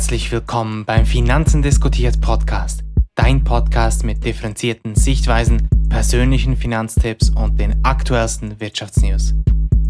Herzlich 0.00 0.32
willkommen 0.32 0.86
beim 0.86 1.04
Finanzen 1.04 1.60
diskutiert 1.60 2.22
Podcast. 2.22 2.80
Dein 3.14 3.44
Podcast 3.44 4.02
mit 4.02 4.24
differenzierten 4.24 4.94
Sichtweisen, 4.94 5.68
persönlichen 5.90 6.56
Finanztipps 6.56 7.28
und 7.28 7.60
den 7.60 7.84
aktuellsten 7.84 8.58
Wirtschaftsnews. 8.60 9.34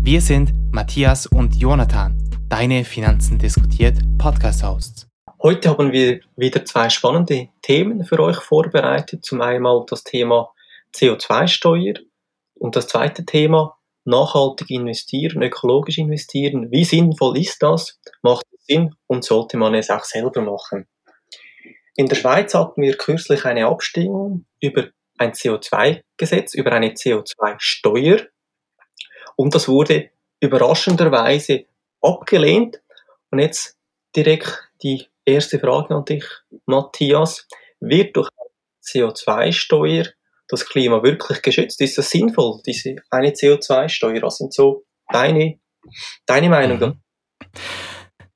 Wir 0.01 0.21
sind 0.21 0.53
Matthias 0.73 1.29
und 1.29 1.55
Jonathan, 1.55 2.19
deine 2.49 2.85
Finanzen 2.85 3.39
diskutiert 3.39 3.99
Podcast-Hosts. 4.19 5.07
Heute 5.41 5.71
haben 5.71 5.93
wir 5.93 6.19
wieder 6.35 6.65
zwei 6.65 6.89
spannende 6.89 7.51
Themen 7.63 8.05
für 8.05 8.19
euch 8.19 8.39
vorbereitet. 8.39 9.25
Zum 9.25 9.41
einen 9.41 9.65
das 9.89 10.03
Thema 10.03 10.51
CO2-Steuer 10.93 11.95
und 12.57 12.75
das 12.75 12.89
zweite 12.89 13.25
Thema 13.25 13.77
nachhaltig 14.05 14.71
investieren, 14.71 15.43
ökologisch 15.43 15.99
investieren. 15.99 16.71
Wie 16.71 16.85
sinnvoll 16.85 17.39
ist 17.39 17.63
das? 17.63 17.99
Macht 18.23 18.47
es 18.53 18.67
Sinn 18.67 18.95
und 19.07 19.25
sollte 19.25 19.57
man 19.57 19.75
es 19.75 19.91
auch 19.91 20.05
selber 20.05 20.41
machen? 20.41 20.87
In 21.97 22.07
der 22.07 22.17
Schweiz 22.17 22.55
hatten 22.55 22.83
wir 22.83 22.97
kürzlich 22.97 23.45
eine 23.45 23.67
Abstimmung 23.67 24.47
über 24.61 24.89
ein 25.19 25.33
CO2-Gesetz, 25.33 26.55
über 26.55 26.73
eine 26.73 26.91
CO2-Steuer 26.91 28.21
und 29.37 29.55
das 29.55 29.69
wurde 29.69 30.11
überraschenderweise 30.41 31.67
abgelehnt. 32.01 32.83
Und 33.31 33.39
jetzt 33.39 33.79
direkt 34.15 34.71
die 34.83 35.07
erste 35.25 35.59
Frage 35.59 35.95
an 35.95 36.05
dich, 36.05 36.25
Matthias. 36.67 37.47
Wird 37.81 38.17
durch 38.17 38.29
eine 38.37 39.09
CO2-Steuer 39.09 40.05
das 40.51 40.67
Klima 40.67 41.03
wirklich 41.03 41.43
geschützt? 41.43 41.81
Ist 41.81 41.99
das 41.99 42.11
sinnvoll, 42.11 42.61
diese 42.67 42.97
eine 43.11 43.31
CO2-Steuer? 43.31 44.23
Was 44.23 44.37
sind 44.37 44.53
so 44.53 44.85
deine, 45.13 45.59
deine 46.27 46.49
Meinungen? 46.49 46.91
Mhm. 46.91 47.51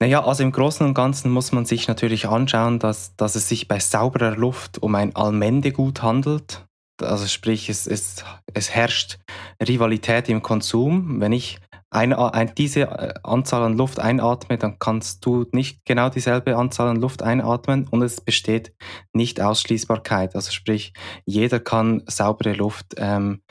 Naja, 0.01 0.25
also 0.25 0.43
im 0.43 0.53
Großen 0.53 0.85
und 0.85 0.95
Ganzen 0.95 1.31
muss 1.31 1.53
man 1.53 1.65
sich 1.65 1.89
natürlich 1.89 2.27
anschauen, 2.27 2.79
dass, 2.79 3.17
dass 3.17 3.37
es 3.37 3.49
sich 3.49 3.69
bei 3.69 3.79
sauberer 3.79 4.37
Luft 4.37 4.83
um 4.83 4.95
ein 4.95 5.15
Allmendegut 5.15 6.03
handelt. 6.03 6.67
Also 7.01 7.27
sprich, 7.27 7.69
es, 7.69 7.87
es, 7.87 8.25
es 8.53 8.71
herrscht 8.71 9.19
Rivalität 9.67 10.29
im 10.29 10.43
Konsum. 10.43 11.21
Wenn 11.21 11.33
ich 11.33 11.59
eine, 11.95 12.35
ein, 12.35 12.55
diese 12.57 12.83
äh, 12.83 13.15
Anzahl 13.23 13.63
an 13.63 13.77
Luft 13.77 13.99
einatme, 13.99 14.59
dann 14.59 14.79
kannst 14.79 15.25
du 15.25 15.47
nicht 15.53 15.85
genau 15.85 16.09
dieselbe 16.09 16.57
Anzahl 16.57 16.89
an 16.89 17.01
Luft 17.01 17.23
einatmen 17.23 17.89
und 17.89 18.03
es 18.03 18.21
besteht 18.21 18.75
nicht 19.13 19.41
Ausschließbarkeit. 19.41 20.35
Also 20.35 20.51
sprich, 20.51 20.93
jeder 21.25 21.61
kann 21.61 22.03
saubere 22.07 22.55
Luft 22.55 22.95
ähm, 22.97 23.43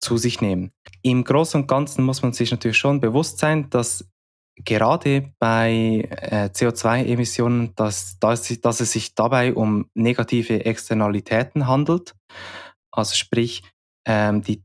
zu 0.00 0.18
sich 0.18 0.40
nehmen. 0.40 0.72
Im 1.02 1.24
Großen 1.24 1.62
und 1.62 1.66
Ganzen 1.68 2.04
muss 2.04 2.22
man 2.22 2.32
sich 2.32 2.50
natürlich 2.50 2.76
schon 2.76 3.00
bewusst 3.00 3.38
sein, 3.38 3.70
dass 3.70 4.04
gerade 4.56 5.32
bei 5.38 6.08
äh, 6.10 6.48
CO2-Emissionen, 6.52 7.74
dass, 7.74 8.18
dass, 8.18 8.60
dass 8.60 8.80
es 8.80 8.92
sich 8.92 9.14
dabei 9.14 9.54
um 9.54 9.88
negative 9.94 10.64
Externalitäten 10.64 11.66
handelt. 11.66 12.14
Also 12.92 13.14
sprich, 13.16 13.62
ähm, 14.06 14.42
die 14.42 14.62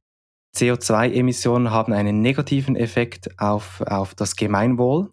CO2-Emissionen 0.60 1.72
haben 1.72 1.94
einen 1.94 2.22
negativen 2.22 2.76
Effekt 2.76 3.30
auf, 3.40 3.82
auf 3.82 4.16
das 4.16 4.36
Gemeinwohl. 4.36 5.12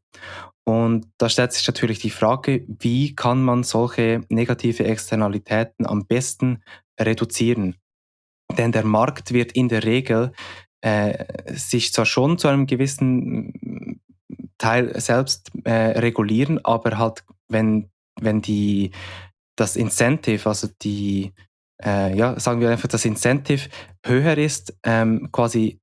Und 0.64 1.06
da 1.19 1.28
stellt 1.28 1.53
sich 1.53 1.66
natürlich 1.66 2.00
die 2.00 2.11
Frage, 2.11 2.64
wie 2.66 3.14
kann 3.14 3.42
man 3.42 3.62
solche 3.62 4.22
negative 4.28 4.84
Externalitäten 4.84 5.86
am 5.86 6.06
besten 6.06 6.62
reduzieren? 7.00 7.77
Denn 8.58 8.72
der 8.72 8.84
Markt 8.84 9.33
wird 9.33 9.53
in 9.53 9.69
der 9.69 9.84
Regel 9.84 10.33
äh, 10.80 11.25
sich 11.55 11.92
zwar 11.92 12.06
schon 12.06 12.38
zu 12.38 12.48
einem 12.48 12.66
gewissen 12.66 14.00
Teil 14.58 14.98
selbst 15.00 15.53
äh, 15.64 15.99
regulieren, 15.99 16.65
aber 16.65 16.99
halt, 16.99 17.25
wenn, 17.49 17.91
wenn 18.20 18.43
die, 18.43 18.91
das 19.56 19.76
Incentive, 19.76 20.49
also 20.49 20.69
die, 20.82 21.32
äh, 21.84 22.16
ja, 22.16 22.38
sagen 22.38 22.60
wir 22.60 22.70
einfach, 22.70 22.88
das 22.88 23.04
Incentive 23.04 23.69
höher 24.04 24.38
ist, 24.38 24.76
ähm, 24.84 25.31
quasi 25.32 25.81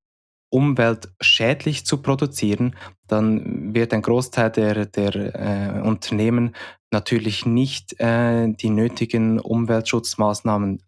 umweltschädlich 0.49 1.85
zu 1.85 2.01
produzieren, 2.01 2.75
dann 3.07 3.73
wird 3.73 3.91
ein 3.91 4.03
Großteil 4.03 4.51
der, 4.51 4.85
der 4.85 5.15
äh, 5.15 5.81
Unternehmen 5.81 6.55
natürlich 6.91 7.45
nicht 7.45 7.99
äh, 7.99 8.47
die 8.53 8.69
nötigen 8.69 9.39
Umweltschutzmaßnahmen 9.39 10.83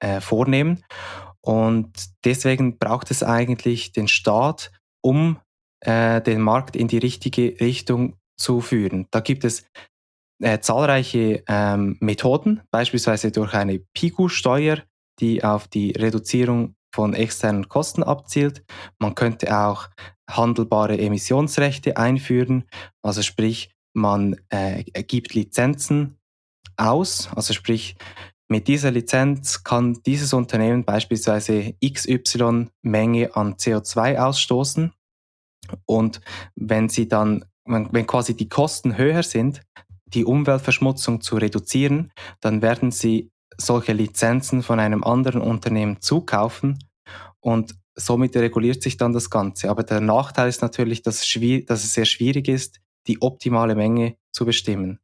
äh, 0.00 0.20
vornehmen. 0.20 0.84
Und 1.40 1.92
deswegen 2.24 2.78
braucht 2.78 3.12
es 3.12 3.22
eigentlich 3.22 3.92
den 3.92 4.08
Staat, 4.08 4.72
um 5.00 5.38
äh, 5.80 6.20
den 6.20 6.40
Markt 6.40 6.74
in 6.74 6.88
die 6.88 6.98
richtige 6.98 7.60
Richtung 7.60 8.16
zu 8.36 8.60
führen. 8.60 9.06
Da 9.12 9.20
gibt 9.20 9.44
es 9.44 9.64
äh, 10.40 10.58
zahlreiche 10.60 11.42
ähm, 11.48 11.96
Methoden, 12.00 12.62
beispielsweise 12.70 13.30
durch 13.30 13.54
eine 13.54 13.78
PIGU-Steuer, 13.78 14.78
die 15.20 15.44
auf 15.44 15.68
die 15.68 15.92
Reduzierung 15.92 16.74
von 16.94 17.14
externen 17.14 17.68
Kosten 17.68 18.02
abzielt. 18.02 18.64
Man 18.98 19.14
könnte 19.14 19.56
auch 19.56 19.88
handelbare 20.30 20.98
Emissionsrechte 20.98 21.96
einführen, 21.96 22.64
also 23.02 23.22
sprich, 23.22 23.70
man 23.94 24.36
äh, 24.48 24.82
gibt 25.02 25.34
Lizenzen 25.34 26.18
aus, 26.76 27.28
also 27.34 27.52
sprich, 27.52 27.96
mit 28.48 28.68
dieser 28.68 28.90
Lizenz 28.90 29.64
kann 29.64 30.00
dieses 30.04 30.32
Unternehmen 30.32 30.84
beispielsweise 30.84 31.74
XY 31.84 32.68
Menge 32.82 33.34
an 33.34 33.54
CO2 33.54 34.18
ausstoßen. 34.18 34.92
Und 35.86 36.20
wenn 36.54 36.88
sie 36.88 37.08
dann, 37.08 37.44
wenn, 37.64 37.90
wenn 37.92 38.06
quasi 38.06 38.36
die 38.36 38.48
Kosten 38.48 38.98
höher 38.98 39.22
sind, 39.22 39.62
die 40.14 40.24
Umweltverschmutzung 40.24 41.20
zu 41.20 41.36
reduzieren, 41.36 42.12
dann 42.40 42.62
werden 42.62 42.90
sie 42.90 43.30
solche 43.56 43.92
Lizenzen 43.92 44.62
von 44.62 44.80
einem 44.80 45.04
anderen 45.04 45.40
Unternehmen 45.40 46.00
zukaufen 46.00 46.78
und 47.40 47.74
somit 47.94 48.36
reguliert 48.36 48.82
sich 48.82 48.96
dann 48.96 49.12
das 49.12 49.30
Ganze. 49.30 49.70
Aber 49.70 49.82
der 49.82 50.00
Nachteil 50.00 50.48
ist 50.48 50.62
natürlich, 50.62 51.02
dass, 51.02 51.22
es 51.22 51.92
sehr 51.92 52.04
schwierig 52.04 52.48
ist, 52.48 52.80
die 53.06 53.22
optimale 53.22 53.74
Menge 53.74 54.16
zu 54.32 54.44
bestimmen. 54.44 54.98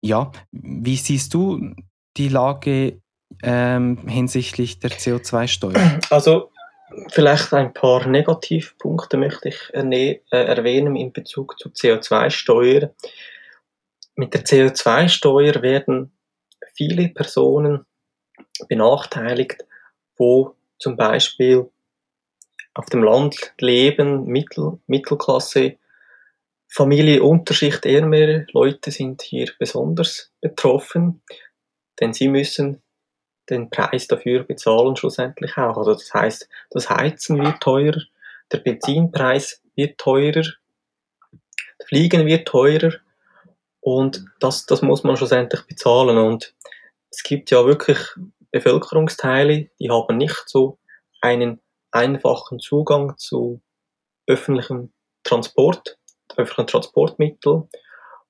Ja, 0.00 0.30
wie 0.52 0.96
siehst 0.96 1.34
du 1.34 1.74
die 2.16 2.28
Lage 2.28 3.02
ähm, 3.42 4.06
hinsichtlich 4.06 4.78
der 4.78 4.90
CO2-Steuer? 4.90 6.00
Also 6.10 6.50
vielleicht 7.08 7.52
ein 7.52 7.74
paar 7.74 8.06
Negativpunkte 8.06 9.16
möchte 9.16 9.48
ich 9.48 9.70
äh, 9.74 10.20
erwähnen 10.30 10.96
in 10.96 11.12
Bezug 11.12 11.58
zur 11.58 11.72
CO2-Steuer. 11.72 12.90
Mit 14.18 14.32
der 14.32 14.44
CO2-Steuer 14.44 15.60
werden 15.60 16.10
viele 16.74 17.08
Personen 17.08 17.84
benachteiligt, 18.66 19.66
wo 20.16 20.54
zum 20.78 20.96
Beispiel 20.96 21.70
auf 22.72 22.86
dem 22.86 23.02
Land 23.02 23.52
leben, 23.58 24.24
Mittel, 24.24 24.78
Mittelklasse, 24.86 25.76
Familie, 26.66 27.22
Unterschicht, 27.22 27.84
ärmere 27.84 28.46
Leute 28.52 28.90
sind 28.90 29.20
hier 29.20 29.50
besonders 29.58 30.32
betroffen, 30.40 31.22
denn 32.00 32.14
sie 32.14 32.28
müssen 32.28 32.82
den 33.50 33.68
Preis 33.68 34.08
dafür 34.08 34.44
bezahlen 34.44 34.96
schlussendlich 34.96 35.58
auch. 35.58 35.76
Also 35.76 35.92
das 35.92 36.12
heißt, 36.12 36.48
das 36.70 36.88
Heizen 36.88 37.38
wird 37.42 37.60
teurer, 37.60 38.00
der 38.50 38.58
Benzinpreis 38.58 39.62
wird 39.74 39.98
teurer, 39.98 40.44
Fliegen 41.86 42.26
wird 42.26 42.48
teurer 42.48 42.94
und 43.86 44.24
das, 44.40 44.66
das 44.66 44.82
muss 44.82 45.04
man 45.04 45.16
schlussendlich 45.16 45.62
bezahlen. 45.62 46.18
Und 46.18 46.56
es 47.08 47.22
gibt 47.22 47.52
ja 47.52 47.64
wirklich 47.64 47.98
Bevölkerungsteile, 48.50 49.70
die 49.78 49.90
haben 49.90 50.16
nicht 50.16 50.42
so 50.46 50.80
einen 51.20 51.60
einfachen 51.92 52.58
Zugang 52.58 53.16
zu 53.16 53.62
öffentlichem 54.26 54.92
Transport, 55.22 56.00
öffentlichen 56.36 56.66
Transportmitteln. 56.66 57.68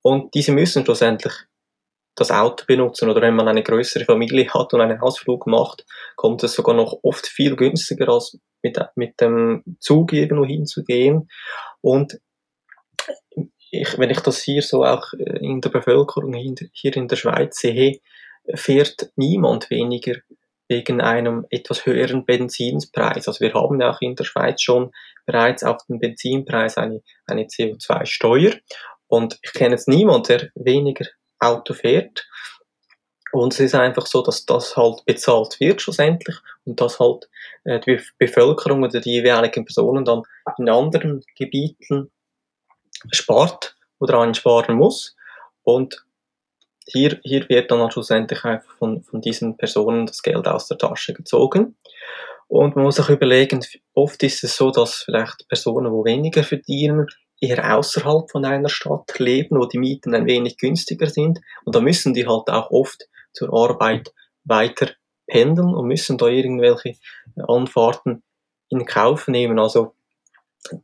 Und 0.02 0.34
diese 0.34 0.52
müssen 0.52 0.84
schlussendlich 0.84 1.32
das 2.16 2.30
Auto 2.30 2.66
benutzen 2.66 3.08
oder 3.08 3.22
wenn 3.22 3.34
man 3.34 3.48
eine 3.48 3.62
größere 3.62 4.04
Familie 4.04 4.52
hat 4.52 4.74
und 4.74 4.82
einen 4.82 5.00
Ausflug 5.00 5.46
macht, 5.46 5.86
kommt 6.16 6.44
es 6.44 6.52
sogar 6.52 6.74
noch 6.74 6.98
oft 7.02 7.26
viel 7.26 7.56
günstiger 7.56 8.10
als 8.10 8.38
mit, 8.62 8.78
mit 8.94 9.18
dem 9.22 9.64
Zug 9.80 10.12
irgendwo 10.12 10.44
hinzugehen. 10.44 11.30
Und 11.80 12.20
ich, 13.82 13.98
wenn 13.98 14.10
ich 14.10 14.20
das 14.20 14.42
hier 14.42 14.62
so 14.62 14.84
auch 14.84 15.12
äh, 15.14 15.38
in 15.38 15.60
der 15.60 15.70
Bevölkerung 15.70 16.34
hier 16.34 16.96
in 16.96 17.08
der 17.08 17.16
Schweiz 17.16 17.58
sehe, 17.58 18.00
fährt 18.54 19.10
niemand 19.16 19.70
weniger 19.70 20.16
wegen 20.68 21.00
einem 21.00 21.46
etwas 21.50 21.86
höheren 21.86 22.24
Benzinpreis. 22.24 23.28
Also 23.28 23.40
wir 23.40 23.54
haben 23.54 23.80
ja 23.80 23.90
auch 23.90 24.00
in 24.00 24.16
der 24.16 24.24
Schweiz 24.24 24.62
schon 24.62 24.92
bereits 25.24 25.62
auf 25.62 25.84
den 25.88 26.00
Benzinpreis 26.00 26.76
eine, 26.76 27.02
eine 27.26 27.44
CO2-Steuer. 27.44 28.52
Und 29.06 29.38
ich 29.42 29.52
kenne 29.52 29.72
jetzt 29.74 29.88
niemand, 29.88 30.28
der 30.28 30.50
weniger 30.54 31.06
Auto 31.38 31.74
fährt. 31.74 32.26
Und 33.32 33.52
es 33.52 33.60
ist 33.60 33.74
einfach 33.74 34.06
so, 34.06 34.22
dass 34.22 34.46
das 34.46 34.76
halt 34.76 35.04
bezahlt 35.04 35.60
wird 35.60 35.82
schlussendlich 35.82 36.36
und 36.64 36.80
dass 36.80 36.98
halt 36.98 37.28
äh, 37.64 37.78
die 37.80 38.00
Bevölkerung 38.18 38.82
oder 38.82 39.00
die 39.00 39.12
jeweiligen 39.12 39.64
Personen 39.64 40.04
dann 40.04 40.22
in 40.58 40.68
anderen 40.68 41.22
Gebieten 41.36 42.10
spart 43.12 43.76
oder 43.98 44.20
einsparen 44.20 44.76
muss. 44.76 45.16
Und 45.62 46.04
hier, 46.86 47.18
hier 47.24 47.48
wird 47.48 47.70
dann 47.70 47.90
schlussendlich 47.90 48.44
einfach 48.44 48.76
von, 48.78 49.02
von 49.02 49.20
diesen 49.20 49.56
Personen 49.56 50.06
das 50.06 50.22
Geld 50.22 50.46
aus 50.46 50.68
der 50.68 50.78
Tasche 50.78 51.14
gezogen. 51.14 51.76
Und 52.48 52.76
man 52.76 52.84
muss 52.84 53.00
auch 53.00 53.08
überlegen, 53.08 53.64
oft 53.94 54.22
ist 54.22 54.44
es 54.44 54.56
so, 54.56 54.70
dass 54.70 55.02
vielleicht 55.04 55.48
Personen, 55.48 55.90
wo 55.90 56.04
weniger 56.04 56.44
verdienen, 56.44 57.06
eher 57.40 57.76
außerhalb 57.76 58.30
von 58.30 58.44
einer 58.44 58.68
Stadt 58.68 59.18
leben, 59.18 59.58
wo 59.58 59.66
die 59.66 59.78
Mieten 59.78 60.14
ein 60.14 60.26
wenig 60.26 60.58
günstiger 60.58 61.08
sind. 61.08 61.40
Und 61.64 61.74
da 61.74 61.80
müssen 61.80 62.14
die 62.14 62.26
halt 62.26 62.48
auch 62.48 62.70
oft 62.70 63.08
zur 63.32 63.52
Arbeit 63.52 64.12
weiter 64.44 64.90
pendeln 65.26 65.74
und 65.74 65.88
müssen 65.88 66.18
da 66.18 66.28
irgendwelche 66.28 66.94
Anfahrten 67.48 68.22
in 68.68 68.86
Kauf 68.86 69.26
nehmen. 69.26 69.58
Also 69.58 69.95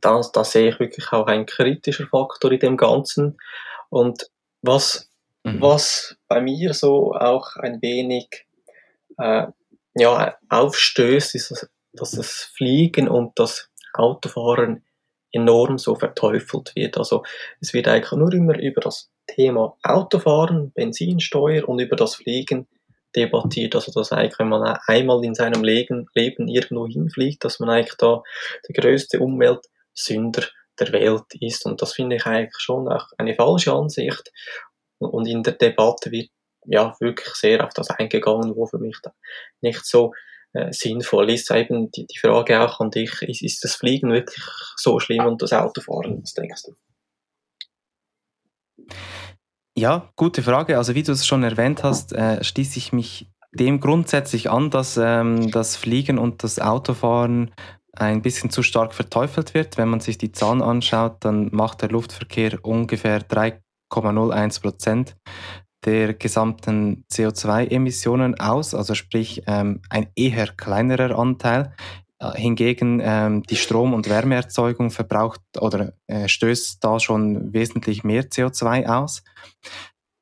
das, 0.01 0.31
das 0.31 0.51
sehe 0.51 0.69
ich 0.69 0.79
wirklich 0.79 1.11
auch 1.11 1.27
ein 1.27 1.45
kritischer 1.45 2.07
Faktor 2.07 2.51
in 2.51 2.59
dem 2.59 2.77
Ganzen. 2.77 3.37
Und 3.89 4.29
was, 4.61 5.09
mhm. 5.43 5.61
was 5.61 6.17
bei 6.27 6.41
mir 6.41 6.73
so 6.73 7.13
auch 7.13 7.55
ein 7.57 7.81
wenig 7.81 8.45
äh, 9.17 9.47
ja, 9.95 10.37
aufstößt, 10.49 11.35
ist, 11.35 11.69
dass 11.93 12.11
das 12.11 12.51
Fliegen 12.55 13.07
und 13.07 13.37
das 13.37 13.69
Autofahren 13.93 14.83
enorm 15.31 15.77
so 15.77 15.95
verteufelt 15.95 16.75
wird. 16.75 16.97
Also 16.97 17.23
es 17.59 17.73
wird 17.73 17.87
eigentlich 17.87 18.11
nur 18.11 18.33
immer 18.33 18.57
über 18.59 18.81
das 18.81 19.11
Thema 19.27 19.77
Autofahren, 19.83 20.71
Benzinsteuer 20.71 21.67
und 21.67 21.79
über 21.79 21.95
das 21.95 22.15
Fliegen 22.15 22.67
debattiert. 23.15 23.75
Also 23.75 23.91
dass 23.91 24.11
eigentlich, 24.11 24.39
wenn 24.39 24.49
man 24.49 24.77
einmal 24.87 25.23
in 25.23 25.35
seinem 25.35 25.63
Leben, 25.63 26.07
Leben 26.13 26.47
irgendwo 26.47 26.87
hinfliegt, 26.87 27.43
dass 27.43 27.59
man 27.59 27.69
eigentlich 27.69 27.95
da 27.97 28.23
der 28.67 28.81
größte 28.81 29.19
Umweltsünder 29.19 30.43
der 30.79 30.91
Welt 30.91 31.25
ist. 31.39 31.65
Und 31.65 31.81
das 31.81 31.93
finde 31.93 32.15
ich 32.15 32.25
eigentlich 32.25 32.59
schon 32.59 32.87
auch 32.87 33.07
eine 33.17 33.35
falsche 33.35 33.73
Ansicht. 33.73 34.31
Und 34.99 35.27
in 35.27 35.43
der 35.43 35.53
Debatte 35.53 36.11
wird 36.11 36.29
ja 36.65 36.95
wirklich 36.99 37.33
sehr 37.35 37.65
auf 37.65 37.73
das 37.73 37.89
eingegangen, 37.89 38.55
wo 38.55 38.65
für 38.65 38.79
mich 38.79 38.97
nicht 39.61 39.85
so 39.85 40.13
äh, 40.53 40.71
sinnvoll 40.71 41.29
ist. 41.31 41.51
Eben 41.51 41.91
die, 41.91 42.05
die 42.07 42.17
Frage 42.17 42.61
auch 42.61 42.79
an 42.79 42.91
dich, 42.91 43.21
ist, 43.23 43.41
ist 43.41 43.63
das 43.63 43.75
Fliegen 43.75 44.11
wirklich 44.11 44.43
so 44.77 44.99
schlimm 44.99 45.25
und 45.25 45.41
das 45.41 45.53
Autofahren? 45.53 46.21
Was 46.21 46.33
denkst 46.33 46.63
du? 46.63 46.75
Ja, 49.75 50.09
gute 50.15 50.43
Frage. 50.43 50.77
Also 50.77 50.93
wie 50.93 51.03
du 51.03 51.11
es 51.11 51.25
schon 51.25 51.43
erwähnt 51.43 51.83
hast, 51.83 52.13
äh, 52.13 52.43
schließe 52.43 52.77
ich 52.77 52.93
mich 52.93 53.31
dem 53.51 53.79
grundsätzlich 53.79 54.49
an, 54.49 54.69
dass 54.69 54.97
ähm, 54.97 55.49
das 55.51 55.75
Fliegen 55.75 56.19
und 56.19 56.43
das 56.43 56.59
Autofahren 56.59 57.51
ein 57.95 58.21
bisschen 58.21 58.49
zu 58.49 58.63
stark 58.63 58.93
verteufelt 58.93 59.53
wird. 59.53 59.77
Wenn 59.77 59.89
man 59.89 59.99
sich 59.99 60.17
die 60.17 60.31
Zahlen 60.31 60.61
anschaut, 60.61 61.17
dann 61.21 61.49
macht 61.51 61.81
der 61.81 61.89
Luftverkehr 61.89 62.59
ungefähr 62.63 63.21
3,01 63.21 64.61
Prozent 64.61 65.15
der 65.85 66.13
gesamten 66.13 67.03
CO2-Emissionen 67.11 68.39
aus, 68.39 68.73
also 68.73 68.95
sprich 68.95 69.43
ähm, 69.47 69.81
ein 69.89 70.07
eher 70.15 70.47
kleinerer 70.47 71.17
Anteil. 71.17 71.73
Äh, 72.23 72.39
hingegen 72.39 73.01
ähm, 73.03 73.43
die 73.43 73.55
Strom- 73.55 73.93
und 73.93 74.09
Wärmeerzeugung 74.09 74.91
verbraucht 74.91 75.41
oder 75.59 75.93
äh, 76.07 76.27
stößt 76.27 76.83
da 76.83 76.99
schon 76.99 77.53
wesentlich 77.53 78.03
mehr 78.03 78.29
CO2 78.29 78.85
aus. 78.87 79.23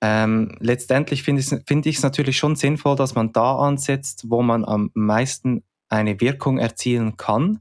Ähm, 0.04 0.56
letztendlich 0.60 1.22
finde 1.24 1.42
ich 1.42 1.52
es 1.52 1.64
find 1.68 2.04
natürlich 2.04 2.38
schon 2.38 2.56
sinnvoll, 2.56 2.96
dass 2.96 3.14
man 3.14 3.32
da 3.34 3.56
ansetzt, 3.58 4.26
wo 4.30 4.42
man 4.42 4.66
am 4.66 4.90
meisten 4.96 5.64
eine 5.90 6.20
Wirkung 6.20 6.58
erzielen 6.58 7.18
kann. 7.18 7.60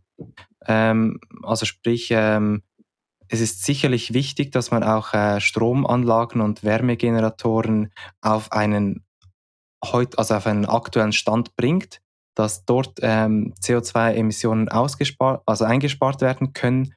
Ähm, 0.66 1.20
also 1.42 1.66
sprich, 1.66 2.08
ähm, 2.10 2.62
es 3.28 3.40
ist 3.40 3.64
sicherlich 3.64 4.14
wichtig, 4.14 4.52
dass 4.52 4.70
man 4.70 4.82
auch 4.82 5.12
äh, 5.12 5.40
Stromanlagen 5.40 6.40
und 6.40 6.64
Wärmegeneratoren 6.64 7.92
auf 8.22 8.52
einen 8.52 9.04
heut, 9.84 10.18
also 10.18 10.34
auf 10.34 10.46
einen 10.46 10.64
aktuellen 10.64 11.12
Stand 11.12 11.56
bringt, 11.56 12.00
dass 12.40 12.64
dort 12.64 13.00
ähm, 13.02 13.52
CO2-Emissionen 13.60 14.70
ausgespart, 14.70 15.42
also 15.44 15.66
eingespart 15.66 16.22
werden 16.22 16.54
können. 16.54 16.94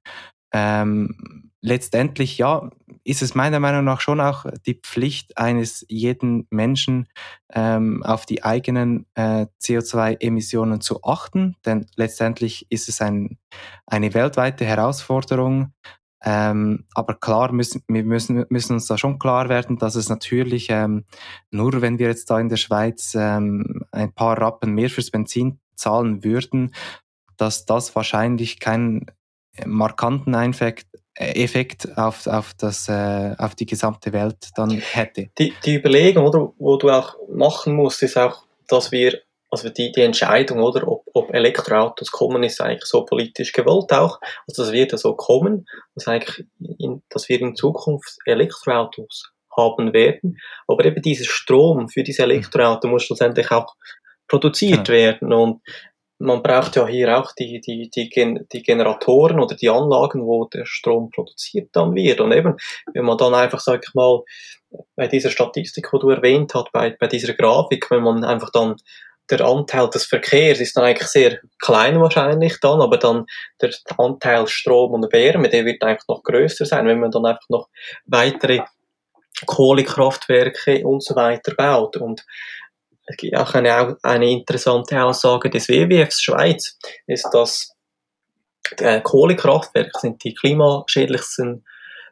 Ähm, 0.53 1.51
letztendlich 1.61 2.37
ja, 2.37 2.69
ist 3.03 3.21
es 3.21 3.35
meiner 3.35 3.59
Meinung 3.59 3.83
nach 3.83 3.99
schon 3.99 4.21
auch 4.21 4.45
die 4.65 4.75
Pflicht 4.75 5.37
eines 5.37 5.85
jeden 5.89 6.47
Menschen, 6.49 7.09
ähm, 7.53 8.03
auf 8.03 8.25
die 8.25 8.45
eigenen 8.45 9.05
äh, 9.15 9.47
CO2-Emissionen 9.61 10.79
zu 10.79 11.03
achten, 11.03 11.57
denn 11.65 11.87
letztendlich 11.97 12.65
ist 12.69 12.87
es 12.87 13.01
ein, 13.01 13.37
eine 13.85 14.13
weltweite 14.13 14.63
Herausforderung, 14.63 15.73
ähm, 16.25 16.85
aber 16.93 17.15
klar, 17.15 17.51
müssen, 17.51 17.83
wir 17.87 18.03
müssen, 18.03 18.45
müssen 18.49 18.73
uns 18.73 18.87
da 18.87 18.97
schon 18.97 19.19
klar 19.19 19.49
werden, 19.49 19.77
dass 19.77 19.95
es 19.95 20.07
natürlich 20.07 20.67
ähm, 20.69 21.03
nur, 21.51 21.81
wenn 21.81 21.99
wir 21.99 22.07
jetzt 22.07 22.29
da 22.29 22.39
in 22.39 22.49
der 22.49 22.57
Schweiz 22.57 23.13
ähm, 23.15 23.83
ein 23.91 24.13
paar 24.13 24.39
Rappen 24.39 24.73
mehr 24.73 24.89
fürs 24.89 25.11
Benzin 25.11 25.59
zahlen 25.75 26.23
würden, 26.23 26.73
dass 27.37 27.65
das 27.65 27.95
wahrscheinlich 27.95 28.59
keinen 28.59 29.07
markanten 29.65 30.33
Effekt, 30.33 30.87
Effekt 31.15 31.97
auf, 31.97 32.25
auf, 32.25 32.53
das, 32.57 32.87
äh, 32.87 33.35
auf 33.37 33.55
die 33.55 33.65
gesamte 33.65 34.13
Welt 34.13 34.49
dann 34.55 34.71
hätte. 34.71 35.29
Die, 35.37 35.53
die 35.65 35.75
Überlegung, 35.75 36.25
oder, 36.25 36.53
wo 36.57 36.77
du 36.77 36.89
auch 36.89 37.15
machen 37.29 37.75
musst, 37.75 38.01
ist 38.01 38.17
auch, 38.17 38.45
dass 38.67 38.91
wir 38.91 39.19
also 39.53 39.69
die, 39.69 39.91
die 39.91 40.01
Entscheidung, 40.01 40.63
oder, 40.63 40.87
ob, 40.87 41.03
ob 41.13 41.31
Elektroautos 41.31 42.11
kommen, 42.11 42.41
ist 42.41 42.59
eigentlich 42.59 42.85
so 42.85 43.05
politisch 43.05 43.51
gewollt 43.51 43.93
auch. 43.93 44.19
Also 44.47 44.63
das 44.63 44.71
wird 44.71 44.93
ja 44.93 44.97
so 44.97 45.13
kommen, 45.15 45.67
dass 45.93 46.07
eigentlich, 46.07 46.47
in, 46.79 47.03
dass 47.09 47.29
wir 47.29 47.39
in 47.39 47.55
Zukunft 47.55 48.17
Elektroautos 48.25 49.31
haben 49.55 49.93
werden. 49.93 50.39
Aber 50.67 50.83
eben 50.85 51.03
dieser 51.03 51.25
Strom 51.25 51.87
für 51.87 52.01
diese 52.01 52.23
Elektroautos 52.23 52.89
muss 52.89 53.03
schlussendlich 53.03 53.51
auch 53.51 53.75
produziert 54.27 54.87
ja. 54.87 54.93
werden 54.95 55.31
und 55.31 55.61
man 56.17 56.41
braucht 56.41 56.75
ja 56.75 56.87
hier 56.87 57.19
auch 57.19 57.33
die, 57.33 57.59
die, 57.59 57.91
die, 57.91 58.09
die 58.09 58.63
Generatoren 58.63 59.39
oder 59.39 59.55
die 59.55 59.69
Anlagen, 59.69 60.25
wo 60.25 60.45
der 60.45 60.65
Strom 60.65 61.11
produziert 61.11 61.69
dann 61.73 61.93
wird. 61.93 62.21
Und 62.21 62.31
eben, 62.31 62.55
wenn 62.93 63.05
man 63.05 63.17
dann 63.17 63.35
einfach, 63.35 63.59
sag 63.59 63.83
ich 63.85 63.93
mal, 63.93 64.21
bei 64.95 65.07
dieser 65.07 65.29
Statistik, 65.29 65.91
wo 65.91 65.99
du 65.99 66.09
erwähnt 66.09 66.55
hast, 66.55 66.71
bei, 66.71 66.95
bei 66.97 67.07
dieser 67.07 67.33
Grafik, 67.33 67.91
wenn 67.91 68.03
man 68.03 68.23
einfach 68.23 68.51
dann 68.51 68.77
der 69.29 69.41
Anteil 69.41 69.89
des 69.89 70.05
Verkehrs 70.05 70.59
ist 70.59 70.75
dann 70.75 70.83
eigentlich 70.83 71.07
sehr 71.07 71.39
klein 71.59 71.99
wahrscheinlich 72.01 72.59
dann, 72.59 72.81
aber 72.81 72.97
dann 72.97 73.25
der 73.61 73.71
Anteil 73.97 74.47
Strom 74.47 74.91
und 74.91 75.11
Wärme, 75.13 75.49
der 75.49 75.65
wird 75.65 75.81
eigentlich 75.81 76.07
noch 76.07 76.23
größer 76.23 76.65
sein, 76.65 76.87
wenn 76.87 76.99
man 76.99 77.11
dann 77.11 77.25
einfach 77.25 77.47
noch 77.49 77.69
weitere 78.05 78.61
Kohlekraftwerke 79.45 80.85
und 80.85 81.03
so 81.03 81.15
weiter 81.15 81.53
baut. 81.55 81.97
Und 81.97 82.25
es 83.05 83.17
gibt 83.17 83.35
auch 83.35 83.53
eine, 83.53 83.97
eine 84.03 84.29
interessante 84.29 85.01
Aussage 85.01 85.49
des 85.49 85.67
WWFs 85.69 86.21
Schweiz, 86.21 86.77
ist, 87.07 87.29
dass 87.31 87.73
äh, 88.77 89.01
Kohlekraftwerke 89.01 89.91
sind 89.99 90.23
die 90.23 90.33
klimaschädlichsten 90.33 91.65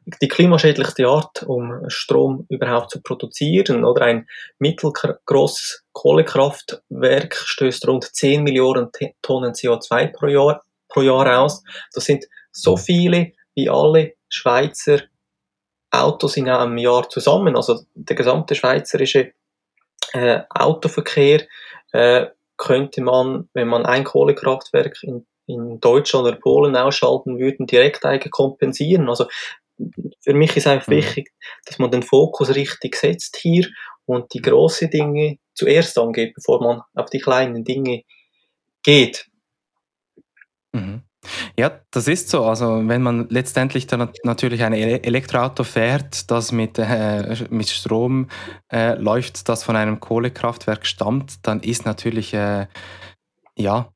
die 0.05 0.27
klimaschädlichste 0.27 1.07
Art, 1.07 1.43
um 1.43 1.83
Strom 1.87 2.45
überhaupt 2.49 2.91
zu 2.91 3.01
produzieren. 3.01 3.85
Oder 3.85 4.05
ein 4.05 4.27
mittelgroßes 4.59 5.83
Kohlekraftwerk 5.91 7.35
stößt 7.35 7.87
rund 7.87 8.03
10 8.03 8.43
Millionen 8.43 8.89
Tonnen 9.21 9.53
CO2 9.53 10.07
pro 10.11 10.27
Jahr, 10.27 10.63
pro 10.87 11.01
Jahr 11.01 11.41
aus. 11.41 11.63
Das 11.93 12.05
sind 12.05 12.25
so 12.51 12.77
viele 12.77 13.33
wie 13.53 13.69
alle 13.69 14.13
Schweizer 14.29 15.01
Autos 15.91 16.37
in 16.37 16.49
einem 16.49 16.77
Jahr 16.77 17.09
zusammen. 17.09 17.55
Also 17.55 17.81
der 17.93 18.15
gesamte 18.15 18.55
schweizerische 18.55 19.33
äh, 20.13 20.41
Autoverkehr 20.49 21.45
äh, 21.91 22.27
könnte 22.57 23.01
man, 23.01 23.49
wenn 23.53 23.67
man 23.67 23.85
ein 23.85 24.03
Kohlekraftwerk 24.03 25.03
in 25.03 25.25
in 25.51 25.79
Deutschland 25.79 26.27
oder 26.27 26.37
Polen 26.37 26.75
ausschalten 26.75 27.39
würden, 27.39 27.67
direkt 27.67 28.05
eigentlich 28.05 28.31
kompensieren. 28.31 29.09
Also 29.09 29.25
für 30.21 30.33
mich 30.33 30.55
ist 30.55 30.67
einfach 30.67 30.87
mhm. 30.87 30.97
wichtig, 30.97 31.31
dass 31.65 31.79
man 31.79 31.91
den 31.91 32.03
Fokus 32.03 32.55
richtig 32.55 32.95
setzt 32.95 33.37
hier 33.37 33.67
und 34.05 34.33
die 34.33 34.41
großen 34.41 34.89
Dinge 34.89 35.37
zuerst 35.53 35.97
angeht, 35.97 36.33
bevor 36.35 36.61
man 36.61 36.81
auf 36.95 37.09
die 37.09 37.19
kleinen 37.19 37.63
Dinge 37.63 38.03
geht. 38.83 39.27
Mhm. 40.73 41.03
Ja, 41.57 41.81
das 41.91 42.07
ist 42.07 42.29
so. 42.29 42.45
Also 42.45 42.87
wenn 42.87 43.03
man 43.03 43.29
letztendlich 43.29 43.85
dann 43.85 44.09
natürlich 44.23 44.63
ein 44.63 44.73
Elektroauto 44.73 45.63
fährt, 45.63 46.31
das 46.31 46.51
mit, 46.51 46.79
äh, 46.79 47.35
mit 47.51 47.69
Strom 47.69 48.27
äh, 48.71 48.95
läuft, 48.95 49.47
das 49.47 49.63
von 49.63 49.75
einem 49.75 49.99
Kohlekraftwerk 49.99 50.85
stammt, 50.85 51.45
dann 51.45 51.59
ist 51.59 51.85
natürlich 51.85 52.33
äh, 52.33 52.65
ja 53.55 53.93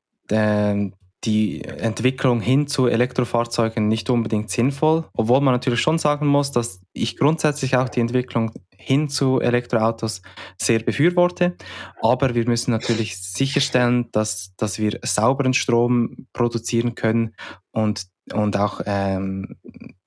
die 1.26 1.62
Entwicklung 1.62 2.40
hin 2.40 2.68
zu 2.68 2.86
Elektrofahrzeugen 2.86 3.88
nicht 3.88 4.08
unbedingt 4.08 4.50
sinnvoll, 4.50 5.04
obwohl 5.12 5.40
man 5.40 5.52
natürlich 5.52 5.80
schon 5.80 5.98
sagen 5.98 6.26
muss, 6.26 6.52
dass 6.52 6.80
ich 6.92 7.16
grundsätzlich 7.16 7.76
auch 7.76 7.88
die 7.88 8.00
Entwicklung 8.00 8.52
hin 8.76 9.08
zu 9.08 9.40
Elektroautos 9.40 10.22
sehr 10.56 10.78
befürworte. 10.78 11.56
Aber 12.00 12.34
wir 12.34 12.46
müssen 12.46 12.70
natürlich 12.70 13.20
sicherstellen, 13.20 14.08
dass, 14.12 14.54
dass 14.56 14.78
wir 14.78 15.00
sauberen 15.02 15.54
Strom 15.54 16.28
produzieren 16.32 16.94
können 16.94 17.34
und, 17.72 18.06
und 18.32 18.56
auch 18.56 18.80
ähm, 18.86 19.56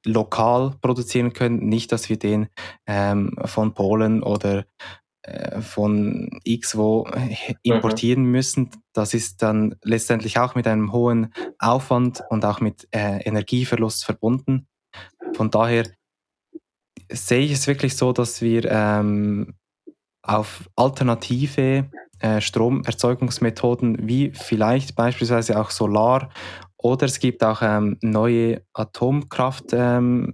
lokal 0.05 0.75
produzieren 0.81 1.33
können, 1.33 1.67
nicht, 1.67 1.91
dass 1.91 2.09
wir 2.09 2.17
den 2.17 2.47
ähm, 2.88 3.35
von 3.45 3.73
Polen 3.73 4.23
oder 4.23 4.65
von 5.62 6.29
X 6.43 6.77
wo 6.77 7.07
importieren 7.63 8.24
mhm. 8.24 8.31
müssen. 8.31 8.69
Das 8.93 9.13
ist 9.13 9.41
dann 9.41 9.75
letztendlich 9.83 10.39
auch 10.39 10.55
mit 10.55 10.67
einem 10.67 10.91
hohen 10.91 11.33
Aufwand 11.59 12.21
und 12.29 12.45
auch 12.45 12.62
mit 12.62 12.88
äh, 12.91 13.21
Energieverlust 13.24 14.05
verbunden. 14.05 14.67
Von 15.33 15.51
daher 15.51 15.86
sehe 17.12 17.41
ich 17.41 17.53
es 17.53 17.67
wirklich 17.67 17.95
so, 17.95 18.13
dass 18.13 18.41
wir 18.41 18.65
ähm, 18.69 19.55
auf 20.24 20.69
alternative 20.75 21.89
äh, 22.19 22.41
Stromerzeugungsmethoden 22.41 24.07
wie 24.07 24.31
vielleicht 24.33 24.95
beispielsweise 24.95 25.59
auch 25.59 25.71
Solar 25.71 26.29
oder 26.77 27.05
es 27.05 27.19
gibt 27.19 27.43
auch 27.43 27.62
ähm, 27.62 27.98
neue 28.01 28.62
Atomkraftwerke, 28.74 30.33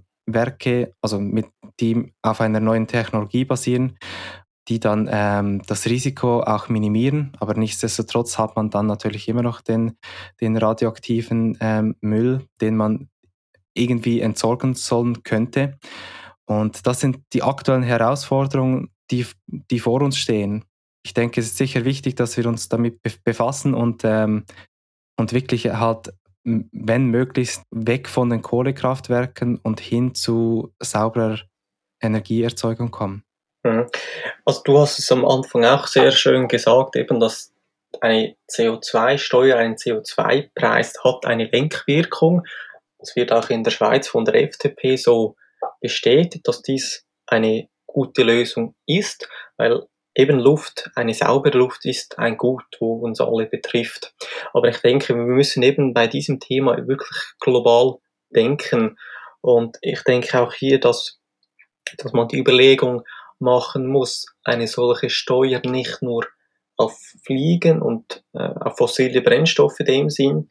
ähm, 0.70 0.92
also 1.00 1.20
mit, 1.20 1.46
die 1.80 2.12
auf 2.22 2.40
einer 2.40 2.60
neuen 2.60 2.86
Technologie 2.86 3.44
basieren, 3.44 3.96
die 4.68 4.80
dann 4.80 5.08
ähm, 5.10 5.62
das 5.66 5.86
Risiko 5.86 6.40
auch 6.42 6.68
minimieren. 6.68 7.32
Aber 7.38 7.54
nichtsdestotrotz 7.54 8.38
hat 8.38 8.56
man 8.56 8.70
dann 8.70 8.86
natürlich 8.86 9.28
immer 9.28 9.42
noch 9.42 9.60
den, 9.60 9.96
den 10.40 10.56
radioaktiven 10.56 11.56
ähm, 11.60 11.96
Müll, 12.00 12.46
den 12.60 12.76
man 12.76 13.08
irgendwie 13.74 14.20
entsorgen 14.20 14.74
sollen 14.74 15.22
könnte. 15.22 15.78
Und 16.46 16.86
das 16.86 17.00
sind 17.00 17.18
die 17.32 17.42
aktuellen 17.42 17.82
Herausforderungen, 17.82 18.90
die, 19.10 19.26
die 19.46 19.78
vor 19.78 20.02
uns 20.02 20.16
stehen. 20.16 20.64
Ich 21.04 21.14
denke, 21.14 21.40
es 21.40 21.46
ist 21.46 21.58
sicher 21.58 21.84
wichtig, 21.84 22.16
dass 22.16 22.36
wir 22.36 22.46
uns 22.46 22.68
damit 22.68 23.00
befassen 23.24 23.74
und, 23.74 24.02
ähm, 24.04 24.44
und 25.16 25.32
wirklich 25.32 25.66
halt, 25.66 26.12
wenn 26.42 27.06
möglichst, 27.06 27.62
weg 27.70 28.08
von 28.08 28.30
den 28.30 28.42
Kohlekraftwerken 28.42 29.58
und 29.58 29.80
hin 29.80 30.14
zu 30.14 30.72
sauberer 30.80 31.40
Energieerzeugung 32.00 32.90
kommen. 32.90 33.25
Mhm. 33.66 33.86
Also 34.44 34.62
du 34.64 34.78
hast 34.78 34.98
es 34.98 35.10
am 35.10 35.24
Anfang 35.24 35.64
auch 35.64 35.86
sehr 35.88 36.12
schön 36.12 36.46
gesagt, 36.46 36.94
eben, 36.96 37.18
dass 37.18 37.52
eine 38.00 38.36
CO2-Steuer, 38.50 39.56
ein 39.56 39.76
CO2-Preis 39.76 40.94
hat 41.02 41.26
eine 41.26 41.46
Lenkwirkung. 41.46 42.42
Es 42.98 43.16
wird 43.16 43.32
auch 43.32 43.50
in 43.50 43.64
der 43.64 43.70
Schweiz 43.70 44.08
von 44.08 44.24
der 44.24 44.36
FDP 44.36 44.96
so 44.96 45.36
bestätigt, 45.80 46.46
dass 46.46 46.62
dies 46.62 47.04
eine 47.26 47.68
gute 47.86 48.22
Lösung 48.22 48.74
ist, 48.86 49.28
weil 49.56 49.82
eben 50.14 50.38
Luft, 50.38 50.90
eine 50.94 51.14
saubere 51.14 51.58
Luft 51.58 51.84
ist 51.84 52.18
ein 52.18 52.36
Gut, 52.36 52.64
wo 52.78 52.94
uns 52.94 53.20
alle 53.20 53.46
betrifft. 53.46 54.14
Aber 54.52 54.68
ich 54.68 54.78
denke, 54.78 55.14
wir 55.14 55.22
müssen 55.22 55.62
eben 55.62 55.92
bei 55.92 56.06
diesem 56.06 56.40
Thema 56.40 56.76
wirklich 56.86 57.18
global 57.40 57.96
denken. 58.30 58.96
Und 59.40 59.76
ich 59.82 60.02
denke 60.02 60.40
auch 60.40 60.52
hier, 60.52 60.80
dass, 60.80 61.20
dass 61.98 62.12
man 62.12 62.28
die 62.28 62.38
Überlegung 62.38 63.02
machen 63.38 63.86
muss, 63.86 64.26
eine 64.44 64.66
solche 64.66 65.10
Steuer 65.10 65.60
nicht 65.64 66.02
nur 66.02 66.26
auf 66.76 66.98
Fliegen 67.24 67.80
und 67.82 68.24
äh, 68.34 68.50
auf 68.60 68.76
fossile 68.76 69.22
Brennstoffe 69.22 69.80
in 69.80 69.86
dem 69.86 70.10
Sinn 70.10 70.50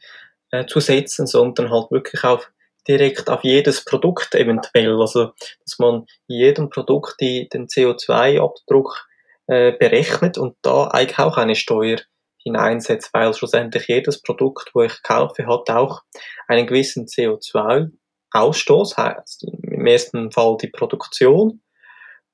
äh, 0.51 0.65
zu 0.65 0.79
setzen, 0.79 1.27
sondern 1.27 1.71
halt 1.71 1.91
wirklich 1.91 2.23
auf 2.23 2.51
direkt 2.87 3.29
auf 3.29 3.43
jedes 3.43 3.83
Produkt 3.83 4.35
eventuell. 4.35 4.99
Also, 4.99 5.31
dass 5.63 5.79
man 5.79 6.05
jedem 6.27 6.69
Produkt 6.69 7.15
die, 7.19 7.49
den 7.49 7.67
CO2-Abdruck 7.67 9.07
äh, 9.47 9.71
berechnet 9.73 10.37
und 10.37 10.55
da 10.61 10.87
eigentlich 10.87 11.19
auch 11.19 11.37
eine 11.37 11.55
Steuer 11.55 11.97
hineinsetzt, 12.43 13.09
weil 13.13 13.33
schlussendlich 13.33 13.87
jedes 13.87 14.21
Produkt, 14.21 14.71
wo 14.73 14.83
ich 14.83 15.01
kaufe, 15.01 15.47
hat 15.47 15.69
auch 15.69 16.01
einen 16.47 16.67
gewissen 16.67 17.07
CO2-Ausstoß, 17.07 18.97
heißt 18.97 19.45
im 19.63 19.85
ersten 19.85 20.31
Fall 20.31 20.57
die 20.61 20.67
Produktion, 20.69 21.61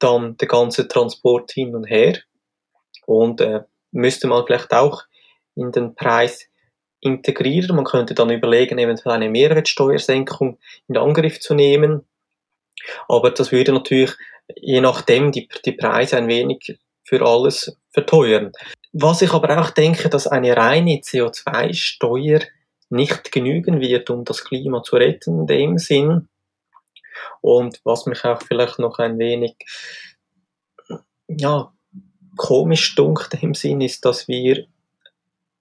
dann 0.03 0.38
der 0.38 0.48
ganze 0.48 0.88
Transport 0.88 1.51
hin 1.51 1.75
und 1.75 1.86
her 1.86 2.17
und 3.05 3.41
äh, 3.41 3.62
müsste 3.91 4.27
man 4.27 4.46
vielleicht 4.46 4.74
auch 4.74 5.03
in 5.55 5.72
den 5.72 5.96
Preis 5.96 6.48
integrieren. 7.01 7.75
Man 7.75 7.86
könnte 7.86 8.13
dann 8.13 8.29
überlegen, 8.29 8.77
eventuell 8.77 9.15
eine 9.15 9.29
Mehrwertsteuersenkung 9.29 10.60
in 10.88 10.98
Angriff 10.98 11.39
zu 11.39 11.53
nehmen. 11.53 12.05
Aber 13.08 13.31
das 13.31 13.51
würde 13.51 13.74
natürlich 13.74 14.12
je 14.55 14.81
nachdem 14.81 15.31
die, 15.31 15.48
die 15.65 15.74
Preise 15.74 16.17
ein 16.17 16.27
wenig 16.27 16.77
für 17.03 17.22
alles 17.25 17.77
verteuern. 17.91 18.51
Was 18.93 19.22
ich 19.22 19.34
aber 19.34 19.60
auch 19.60 19.70
denke, 19.70 20.10
dass 20.10 20.27
eine 20.27 20.55
reine 20.55 20.98
CO2-Steuer 20.98 22.41
nicht 22.89 23.31
genügen 23.31 23.79
wird, 23.79 24.10
um 24.10 24.25
das 24.25 24.43
Klima 24.43 24.84
zu 24.84 24.98
retten 24.98 25.41
in 25.41 25.48
dem 25.48 25.77
Sinn. 25.77 26.27
Und 27.42 27.82
was 27.84 28.06
mich 28.06 28.24
auch 28.24 28.42
vielleicht 28.42 28.80
noch 28.80 29.00
ein 29.00 29.18
wenig 29.18 29.56
ja, 31.28 31.74
komisch 32.38 32.96
dunkelt 32.96 33.42
im 33.44 33.54
Sinn 33.54 33.82
ist, 33.82 34.06
dass 34.06 34.28
wir 34.28 34.66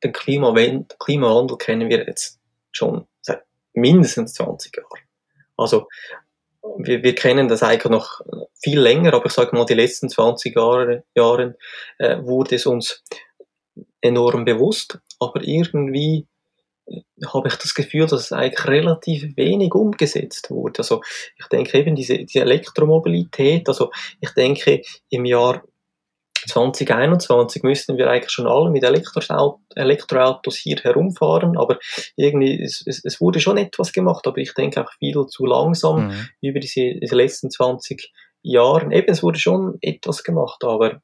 den 0.02 0.12
Klimawandel, 0.12 1.56
kennen 1.58 1.88
wir 1.88 2.06
jetzt 2.06 2.38
schon 2.72 3.06
seit 3.20 3.42
mindestens 3.74 4.34
20 4.34 4.76
Jahren. 4.76 5.00
Also 5.56 5.88
wir, 6.78 7.02
wir 7.02 7.14
kennen 7.14 7.48
das 7.48 7.62
eigentlich 7.62 7.90
noch 7.90 8.20
viel 8.62 8.80
länger, 8.80 9.14
aber 9.14 9.26
ich 9.26 9.32
sage 9.32 9.56
mal, 9.56 9.66
die 9.66 9.74
letzten 9.74 10.08
20 10.08 10.56
Jahre, 10.56 11.04
Jahren 11.14 11.54
äh, 11.98 12.18
wurde 12.22 12.56
es 12.56 12.66
uns 12.66 13.02
enorm 14.00 14.44
bewusst, 14.44 14.98
aber 15.18 15.42
irgendwie 15.42 16.26
habe 17.26 17.48
ich 17.48 17.54
das 17.56 17.74
Gefühl, 17.74 18.06
dass 18.06 18.20
es 18.20 18.32
eigentlich 18.32 18.66
relativ 18.66 19.36
wenig 19.36 19.74
umgesetzt 19.74 20.50
wurde. 20.50 20.78
Also 20.78 21.02
ich 21.36 21.46
denke 21.46 21.78
eben 21.78 21.94
diese, 21.94 22.18
diese 22.18 22.40
Elektromobilität, 22.40 23.68
also 23.68 23.90
ich 24.20 24.30
denke 24.30 24.82
im 25.10 25.24
Jahr 25.24 25.62
2021 26.48 27.62
müssten 27.62 27.98
wir 27.98 28.08
eigentlich 28.08 28.30
schon 28.30 28.46
alle 28.46 28.70
mit 28.70 28.82
Elektroautos 28.82 30.56
hier 30.56 30.76
herumfahren, 30.78 31.58
aber 31.58 31.78
irgendwie, 32.16 32.62
es, 32.62 32.82
es, 32.86 33.20
wurde 33.20 33.40
schon 33.40 33.58
etwas 33.58 33.92
gemacht, 33.92 34.26
aber 34.26 34.38
ich 34.38 34.54
denke 34.54 34.82
auch 34.82 34.90
viel 34.98 35.26
zu 35.26 35.44
langsam 35.44 36.08
mhm. 36.08 36.28
über 36.40 36.60
diese, 36.60 36.94
diese 37.00 37.14
letzten 37.14 37.50
20 37.50 38.10
Jahre. 38.42 38.92
Eben, 38.92 39.12
es 39.12 39.22
wurde 39.22 39.38
schon 39.38 39.76
etwas 39.82 40.24
gemacht, 40.24 40.64
aber 40.64 41.02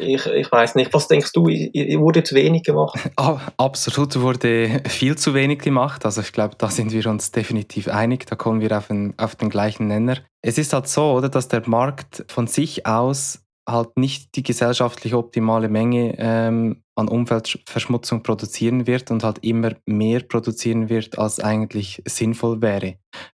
ich, 0.00 0.26
ich 0.26 0.50
weiß 0.50 0.74
nicht, 0.74 0.92
was 0.92 1.08
denkst 1.08 1.32
du, 1.32 1.44
wurde 1.44 2.24
zu 2.24 2.34
wenig 2.34 2.64
gemacht? 2.64 2.98
Absolut 3.56 4.20
wurde 4.20 4.82
viel 4.88 5.16
zu 5.16 5.34
wenig 5.34 5.60
gemacht. 5.60 6.04
Also 6.04 6.20
ich 6.22 6.32
glaube, 6.32 6.56
da 6.58 6.70
sind 6.70 6.92
wir 6.92 7.06
uns 7.06 7.30
definitiv 7.30 7.88
einig, 7.88 8.26
da 8.26 8.36
kommen 8.36 8.60
wir 8.60 8.76
auf 8.76 8.88
den, 8.88 9.14
auf 9.18 9.36
den 9.36 9.50
gleichen 9.50 9.86
Nenner. 9.86 10.18
Es 10.42 10.58
ist 10.58 10.72
halt 10.72 10.88
so, 10.88 11.12
oder, 11.12 11.28
dass 11.28 11.48
der 11.48 11.68
Markt 11.68 12.24
von 12.28 12.46
sich 12.46 12.86
aus 12.86 13.42
halt 13.68 13.96
nicht 13.96 14.36
die 14.36 14.44
gesellschaftlich 14.44 15.14
optimale 15.14 15.68
Menge 15.68 16.14
ähm, 16.18 16.82
an 16.94 17.08
Umweltverschmutzung 17.08 18.22
produzieren 18.22 18.86
wird 18.86 19.10
und 19.10 19.24
halt 19.24 19.38
immer 19.42 19.72
mehr 19.86 20.20
produzieren 20.20 20.88
wird, 20.88 21.18
als 21.18 21.40
eigentlich 21.40 22.02
sinnvoll 22.06 22.62
wäre. 22.62 22.96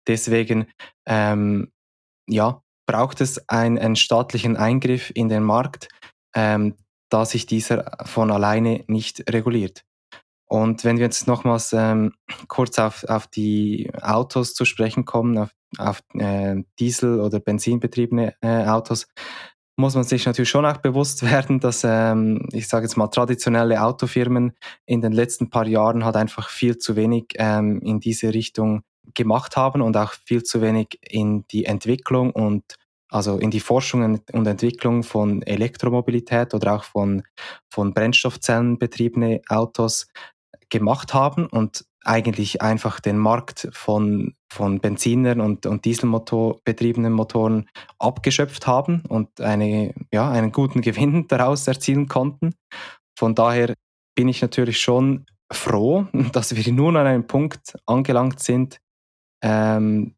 Deswegen 0.08 0.66
ähm, 1.06 1.70
ja, 2.28 2.60
braucht 2.86 3.20
es 3.20 3.48
ein, 3.48 3.78
einen 3.78 3.96
staatlichen 3.96 4.56
Eingriff 4.56 5.12
in 5.14 5.28
den 5.28 5.42
Markt, 5.42 5.88
ähm, 6.36 6.76
da 7.10 7.24
sich 7.24 7.46
dieser 7.46 7.96
von 8.04 8.30
alleine 8.30 8.84
nicht 8.86 9.32
reguliert. 9.32 9.84
Und 10.48 10.84
wenn 10.84 10.98
wir 10.98 11.04
jetzt 11.04 11.26
nochmals 11.26 11.72
ähm, 11.72 12.12
kurz 12.46 12.78
auf, 12.78 13.04
auf 13.04 13.26
die 13.26 13.90
Autos 14.00 14.54
zu 14.54 14.64
sprechen 14.64 15.04
kommen, 15.04 15.38
auf, 15.38 15.50
auf 15.78 16.00
äh, 16.14 16.62
Diesel- 16.78 17.20
oder 17.20 17.40
Benzinbetriebene 17.40 18.34
äh, 18.40 18.66
Autos, 18.66 19.08
muss 19.76 19.94
man 19.94 20.04
sich 20.04 20.24
natürlich 20.24 20.48
schon 20.48 20.64
auch 20.64 20.78
bewusst 20.78 21.22
werden, 21.30 21.58
dass, 21.58 21.82
ähm, 21.84 22.48
ich 22.52 22.68
sage 22.68 22.84
jetzt 22.86 22.96
mal, 22.96 23.08
traditionelle 23.08 23.82
Autofirmen 23.82 24.52
in 24.86 25.00
den 25.00 25.12
letzten 25.12 25.50
paar 25.50 25.66
Jahren 25.66 26.04
halt 26.04 26.16
einfach 26.16 26.48
viel 26.48 26.78
zu 26.78 26.94
wenig 26.94 27.34
ähm, 27.36 27.80
in 27.80 27.98
diese 27.98 28.32
Richtung 28.32 28.82
gemacht 29.14 29.56
haben 29.56 29.82
und 29.82 29.96
auch 29.96 30.12
viel 30.12 30.42
zu 30.42 30.60
wenig 30.62 30.98
in 31.00 31.44
die 31.48 31.64
Entwicklung 31.64 32.30
und 32.30 32.62
also 33.16 33.38
in 33.38 33.50
die 33.50 33.61
Forschung 33.61 34.20
und 34.32 34.46
Entwicklung 34.46 35.02
von 35.02 35.40
Elektromobilität 35.42 36.52
oder 36.52 36.75
auch 36.75 36.85
von, 36.85 37.23
von 37.70 37.94
Brennstoffzellenbetriebene 37.94 39.40
Autos 39.49 40.08
gemacht 40.68 41.14
haben 41.14 41.46
und 41.46 41.87
eigentlich 42.04 42.61
einfach 42.61 43.00
den 43.00 43.16
Markt 43.16 43.68
von, 43.73 44.35
von 44.52 44.80
Benzinern 44.80 45.40
und, 45.40 45.64
und 45.64 45.87
Dieselmotor-betriebenen 45.87 47.12
Motoren 47.12 47.68
abgeschöpft 47.99 48.66
haben 48.66 49.02
und 49.08 49.40
eine, 49.40 49.94
ja, 50.12 50.30
einen 50.30 50.52
guten 50.52 50.82
Gewinn 50.82 51.26
daraus 51.28 51.66
erzielen 51.66 52.08
konnten. 52.08 52.54
Von 53.18 53.35
daher 53.35 53.75
bin 54.14 54.28
ich 54.28 54.42
natürlich 54.42 54.78
schon 54.78 55.25
froh, 55.50 56.06
dass 56.32 56.54
wir 56.54 56.73
nun 56.73 56.96
an 56.96 57.06
einem 57.06 57.26
Punkt 57.26 57.76
angelangt 57.87 58.40
sind, 58.40 58.78
ähm, 59.42 60.14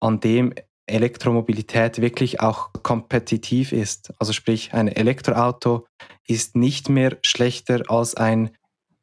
an 0.00 0.20
dem 0.20 0.54
Elektromobilität 0.88 2.00
wirklich 2.00 2.40
auch 2.40 2.70
kompetitiv 2.82 3.72
ist. 3.72 4.12
Also 4.18 4.32
sprich, 4.32 4.72
ein 4.72 4.88
Elektroauto 4.88 5.86
ist 6.26 6.56
nicht 6.56 6.88
mehr 6.88 7.18
schlechter 7.22 7.82
als 7.88 8.14
ein, 8.14 8.56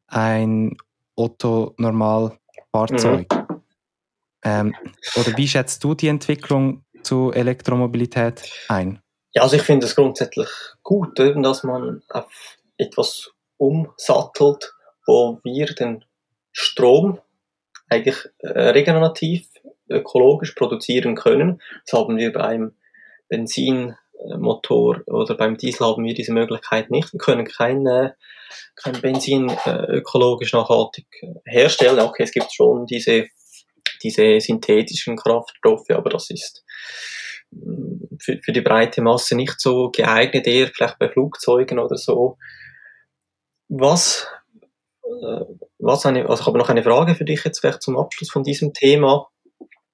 ein 0.06 0.76
Otto-Normalfahrzeug. 1.16 3.32
Mhm. 3.32 3.62
Ähm, 4.44 4.74
oder 5.16 5.36
wie 5.36 5.48
schätzt 5.48 5.82
du 5.82 5.94
die 5.94 6.08
Entwicklung 6.08 6.84
zu 7.02 7.32
Elektromobilität 7.32 8.42
ein? 8.68 9.00
Ja, 9.32 9.42
also 9.42 9.56
ich 9.56 9.62
finde 9.62 9.86
es 9.86 9.96
grundsätzlich 9.96 10.48
gut, 10.82 11.18
dass 11.18 11.64
man 11.64 12.02
auf 12.08 12.56
etwas 12.78 13.30
umsattelt, 13.58 14.72
wo 15.06 15.40
wir 15.42 15.66
den 15.66 16.04
Strom 16.52 17.20
eigentlich 17.88 18.16
äh, 18.38 18.70
regenerativ, 18.70 19.48
ökologisch 19.88 20.52
produzieren 20.52 21.14
können. 21.14 21.60
Das 21.84 21.98
haben 21.98 22.16
wir 22.16 22.32
beim 22.32 22.72
Benzinmotor 23.28 25.02
oder 25.06 25.36
beim 25.36 25.56
Diesel 25.56 25.86
haben 25.86 26.04
wir 26.04 26.14
diese 26.14 26.32
Möglichkeit 26.32 26.90
nicht. 26.90 27.12
Wir 27.12 27.18
können 27.18 27.46
kein, 27.46 27.86
äh, 27.86 28.10
kein 28.76 29.00
Benzin 29.00 29.50
äh, 29.64 29.98
ökologisch 29.98 30.52
nachhaltig 30.52 31.06
herstellen. 31.44 32.00
Okay, 32.00 32.22
es 32.22 32.32
gibt 32.32 32.52
schon 32.52 32.86
diese, 32.86 33.26
diese 34.02 34.40
synthetischen 34.40 35.16
Kraftstoffe, 35.16 35.90
aber 35.90 36.10
das 36.10 36.30
ist 36.30 36.64
mm, 37.50 38.16
für, 38.20 38.38
für 38.42 38.52
die 38.52 38.60
breite 38.60 39.02
Masse 39.02 39.34
nicht 39.34 39.60
so 39.60 39.90
geeignet, 39.90 40.46
eher 40.46 40.68
vielleicht 40.68 40.98
bei 40.98 41.08
Flugzeugen 41.08 41.78
oder 41.78 41.96
so. 41.96 42.36
Was 43.68 44.28
äh, 45.02 45.44
was 45.78 46.06
eine, 46.06 46.28
also 46.28 46.40
ich 46.40 46.46
habe 46.46 46.58
noch 46.58 46.68
eine 46.68 46.82
Frage 46.82 47.14
für 47.14 47.24
dich 47.24 47.44
jetzt 47.44 47.60
vielleicht 47.60 47.82
zum 47.82 47.98
Abschluss 47.98 48.30
von 48.30 48.42
diesem 48.42 48.72
Thema, 48.72 49.28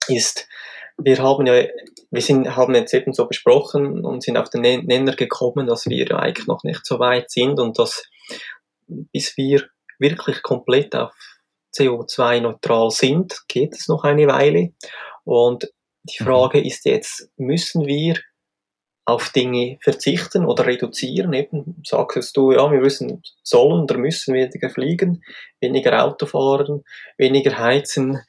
ist, 0.08 0.48
wir 0.98 1.18
haben 1.18 1.46
ja, 1.46 1.64
wir 2.10 2.22
sind, 2.22 2.54
haben 2.54 2.74
jetzt 2.74 2.94
eben 2.94 3.12
so 3.12 3.26
besprochen 3.26 4.04
und 4.04 4.22
sind 4.22 4.36
auf 4.36 4.50
den 4.50 4.60
Nenner 4.60 5.16
gekommen, 5.16 5.66
dass 5.66 5.86
wir 5.86 6.18
eigentlich 6.18 6.46
noch 6.46 6.62
nicht 6.64 6.84
so 6.84 6.98
weit 6.98 7.30
sind 7.30 7.58
und 7.58 7.78
dass 7.78 8.04
bis 8.86 9.36
wir 9.36 9.68
wirklich 9.98 10.42
komplett 10.42 10.94
auf 10.94 11.14
CO2-neutral 11.74 12.90
sind, 12.90 13.40
geht 13.48 13.74
es 13.74 13.88
noch 13.88 14.04
eine 14.04 14.26
Weile. 14.26 14.72
Und 15.24 15.72
die 16.02 16.22
mhm. 16.22 16.26
Frage 16.26 16.60
ist 16.60 16.84
jetzt, 16.84 17.30
müssen 17.36 17.86
wir 17.86 18.16
auf 19.04 19.30
Dinge 19.30 19.78
verzichten 19.82 20.44
oder 20.44 20.66
reduzieren. 20.66 21.32
Eben 21.32 21.82
sagst 21.84 22.36
du, 22.36 22.52
ja, 22.52 22.70
wir 22.70 22.80
müssen, 22.80 23.22
sollen 23.42 23.82
oder 23.82 23.98
müssen 23.98 24.34
weniger 24.34 24.70
fliegen, 24.70 25.24
weniger 25.60 26.04
Auto 26.04 26.26
fahren, 26.26 26.84
weniger 27.18 27.58
heizen, 27.58 28.20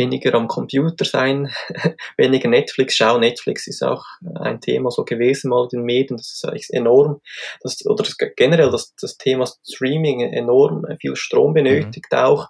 weniger 0.00 0.34
am 0.34 0.48
Computer 0.48 1.04
sein, 1.04 1.50
weniger 2.16 2.48
Netflix 2.48 2.96
schauen. 2.96 3.20
Netflix 3.20 3.66
ist 3.66 3.82
auch 3.82 4.04
ein 4.40 4.60
Thema 4.60 4.90
so 4.90 5.04
gewesen 5.04 5.50
mal 5.50 5.64
in 5.64 5.80
den 5.80 5.84
Medien, 5.84 6.16
das 6.16 6.42
ist 6.54 6.72
enorm, 6.72 7.20
das, 7.62 7.84
oder 7.86 8.02
das, 8.02 8.16
generell 8.36 8.70
das, 8.70 8.94
das 9.00 9.16
Thema 9.16 9.46
Streaming 9.46 10.20
enorm 10.20 10.86
viel 11.00 11.16
Strom 11.16 11.54
benötigt 11.54 12.08
mhm. 12.10 12.18
auch, 12.18 12.48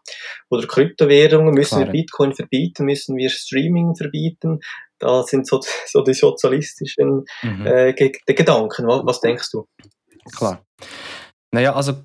oder 0.48 0.66
Kryptowährungen, 0.66 1.54
müssen 1.54 1.76
Klar. 1.76 1.86
wir 1.86 1.92
Bitcoin 1.92 2.34
verbieten, 2.34 2.84
müssen 2.84 3.16
wir 3.16 3.30
Streaming 3.30 3.94
verbieten, 3.96 4.60
da 4.98 5.22
sind 5.24 5.46
so, 5.46 5.60
so 5.86 6.02
die 6.02 6.14
sozialistischen 6.14 7.24
mhm. 7.42 7.66
äh, 7.66 7.92
Gedanken. 7.92 8.86
Was, 8.86 9.02
was 9.04 9.20
denkst 9.20 9.50
du? 9.50 9.66
Klar. 10.36 10.64
Naja, 11.52 11.74
also 11.74 12.04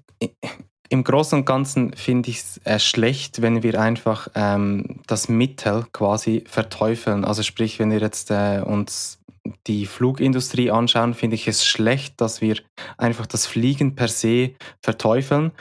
im 0.89 1.04
Großen 1.04 1.39
und 1.39 1.46
Ganzen 1.46 1.94
finde 1.94 2.30
ich 2.30 2.38
es 2.38 2.58
äh, 2.63 2.80
schlecht, 2.80 3.42
wenn 3.42 3.63
wir 3.63 3.80
einfach 3.80 4.27
ähm, 4.36 5.01
das 5.08 5.30
Mittel 5.30 5.86
quasi 5.92 6.44
verteufeln. 6.48 7.25
Also 7.25 7.44
sprich, 7.44 7.80
wenn 7.80 7.92
wir 7.92 8.00
jetzt 8.00 8.32
äh, 8.32 8.62
uns 8.63 9.20
die 9.68 9.86
Flugindustrie 9.86 10.72
anschauen, 10.72 11.13
finde 11.13 11.36
ich 11.36 11.48
es 11.48 11.65
schlecht, 11.65 12.20
dass 12.22 12.42
wir 12.42 12.58
einfach 12.98 13.25
das 13.25 13.46
Fliegen 13.46 13.96
per 13.96 14.08
se 14.08 14.56
verteufeln 14.82 15.51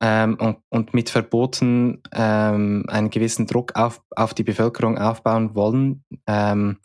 ähm, 0.00 0.36
und, 0.40 0.58
und, 0.70 0.94
mit 0.94 1.10
Verboten 1.10 2.02
ähm, 2.12 2.84
einen 2.88 3.10
gewissen 3.10 3.46
Druck 3.46 3.74
auf, 3.76 4.02
auf 4.14 4.34
die 4.34 4.44
Bevölkerung 4.44 4.98
aufbauen 4.98 5.54
wollen. 5.54 6.02
Ähm, 6.26 6.78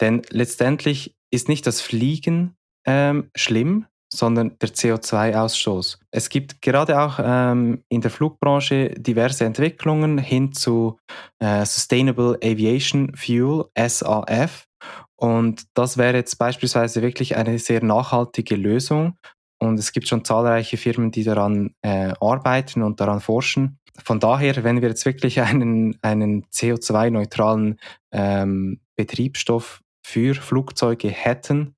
denn 0.00 0.22
letztendlich 0.30 1.14
ist 1.30 1.48
nicht 1.48 1.66
das 1.66 1.80
Fliegen 1.80 2.56
ähm, 2.84 3.30
schlimm, 3.36 3.86
sondern 4.14 4.58
der 4.58 4.68
CO2-Ausstoß. 4.68 5.98
Es 6.10 6.28
gibt 6.28 6.60
gerade 6.60 7.00
auch 7.00 7.18
ähm, 7.22 7.82
in 7.88 8.02
der 8.02 8.10
Flugbranche 8.10 8.90
diverse 8.90 9.44
Entwicklungen 9.44 10.18
hin 10.18 10.52
zu 10.52 10.98
äh, 11.38 11.64
Sustainable 11.64 12.38
Aviation 12.42 13.12
Fuel, 13.16 13.64
SAF. 13.76 14.66
Und 15.16 15.64
das 15.74 15.96
wäre 15.96 16.16
jetzt 16.16 16.36
beispielsweise 16.36 17.00
wirklich 17.00 17.36
eine 17.36 17.58
sehr 17.58 17.82
nachhaltige 17.82 18.56
Lösung. 18.56 19.16
Und 19.58 19.78
es 19.78 19.92
gibt 19.92 20.08
schon 20.08 20.24
zahlreiche 20.24 20.76
Firmen, 20.76 21.12
die 21.12 21.24
daran 21.24 21.74
äh, 21.82 22.12
arbeiten 22.20 22.82
und 22.82 23.00
daran 23.00 23.20
forschen. 23.20 23.78
Von 24.04 24.20
daher, 24.20 24.64
wenn 24.64 24.82
wir 24.82 24.88
jetzt 24.88 25.06
wirklich 25.06 25.40
einen, 25.40 25.96
einen 26.02 26.44
CO2-neutralen 26.46 27.78
ähm, 28.12 28.80
Betriebsstoff 28.96 29.80
für 30.04 30.34
Flugzeuge 30.34 31.08
hätten, 31.08 31.76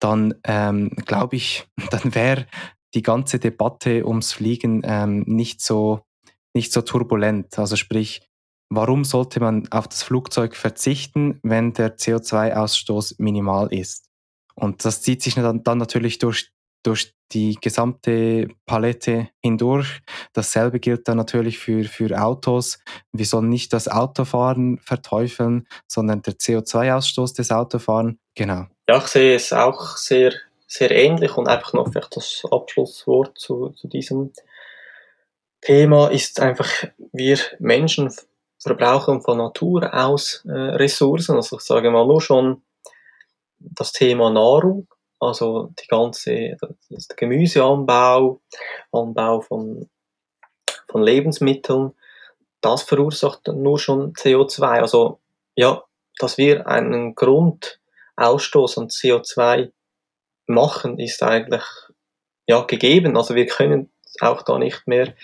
dann 0.00 0.34
ähm, 0.44 0.90
glaube 1.06 1.36
ich, 1.36 1.68
dann 1.90 2.14
wäre 2.14 2.46
die 2.94 3.02
ganze 3.02 3.38
Debatte 3.38 4.06
ums 4.06 4.32
Fliegen 4.32 4.82
ähm, 4.84 5.24
nicht, 5.26 5.60
so, 5.60 6.00
nicht 6.54 6.72
so 6.72 6.82
turbulent. 6.82 7.58
Also 7.58 7.76
sprich, 7.76 8.22
warum 8.68 9.04
sollte 9.04 9.40
man 9.40 9.68
auf 9.70 9.88
das 9.88 10.02
Flugzeug 10.02 10.56
verzichten, 10.56 11.38
wenn 11.42 11.72
der 11.72 11.96
CO2-Ausstoß 11.96 13.16
minimal 13.18 13.72
ist? 13.72 14.06
Und 14.54 14.84
das 14.84 15.02
zieht 15.02 15.22
sich 15.22 15.34
dann, 15.34 15.62
dann 15.62 15.78
natürlich 15.78 16.18
durch, 16.18 16.50
durch 16.82 17.14
die 17.32 17.56
gesamte 17.60 18.48
Palette 18.66 19.28
hindurch. 19.40 20.00
Dasselbe 20.32 20.80
gilt 20.80 21.06
dann 21.06 21.16
natürlich 21.16 21.58
für, 21.58 21.84
für 21.84 22.20
Autos. 22.20 22.78
Wir 23.12 23.26
sollen 23.26 23.48
nicht 23.48 23.72
das 23.72 23.88
Autofahren 23.88 24.78
verteufeln, 24.78 25.66
sondern 25.86 26.22
der 26.22 26.34
CO2-Ausstoß 26.34 27.36
des 27.36 27.52
Autofahren. 27.52 28.18
Genau. 28.34 28.66
Ja, 28.90 28.98
ich 28.98 29.06
sehe 29.06 29.36
es 29.36 29.52
auch 29.52 29.96
sehr, 29.96 30.32
sehr 30.66 30.90
ähnlich 30.90 31.36
und 31.36 31.46
einfach 31.46 31.74
noch 31.74 31.92
vielleicht 31.92 32.16
das 32.16 32.42
Abschlusswort 32.50 33.38
zu, 33.38 33.68
zu 33.68 33.86
diesem 33.86 34.32
Thema 35.60 36.08
ist 36.08 36.40
einfach, 36.40 36.68
wir 37.12 37.38
Menschen 37.60 38.12
verbrauchen 38.58 39.22
von 39.22 39.38
Natur 39.38 39.94
aus 39.94 40.44
äh, 40.44 40.50
Ressourcen. 40.50 41.36
Also 41.36 41.58
ich 41.58 41.62
sage 41.62 41.88
mal 41.92 42.04
nur 42.04 42.20
schon 42.20 42.62
das 43.60 43.92
Thema 43.92 44.28
Nahrung, 44.28 44.88
also 45.20 45.70
die 45.80 45.86
ganze 45.86 46.56
das 46.88 47.06
Gemüseanbau, 47.10 48.40
Anbau 48.90 49.40
von, 49.40 49.88
von 50.88 51.02
Lebensmitteln, 51.04 51.92
das 52.60 52.82
verursacht 52.82 53.46
nur 53.46 53.78
schon 53.78 54.14
CO2. 54.14 54.64
Also 54.80 55.20
ja, 55.54 55.84
dass 56.18 56.38
wir 56.38 56.66
einen 56.66 57.14
Grund 57.14 57.79
Ausstoß 58.16 58.78
an 58.78 58.88
CO2 58.88 59.72
machen, 60.46 60.98
ist 60.98 61.22
eigentlich 61.22 61.62
ja, 62.46 62.62
gegeben. 62.62 63.16
Also 63.16 63.34
wir 63.34 63.46
können 63.46 63.90
auch 64.20 64.42
da 64.42 64.58
nicht 64.58 64.86
mehr, 64.86 65.14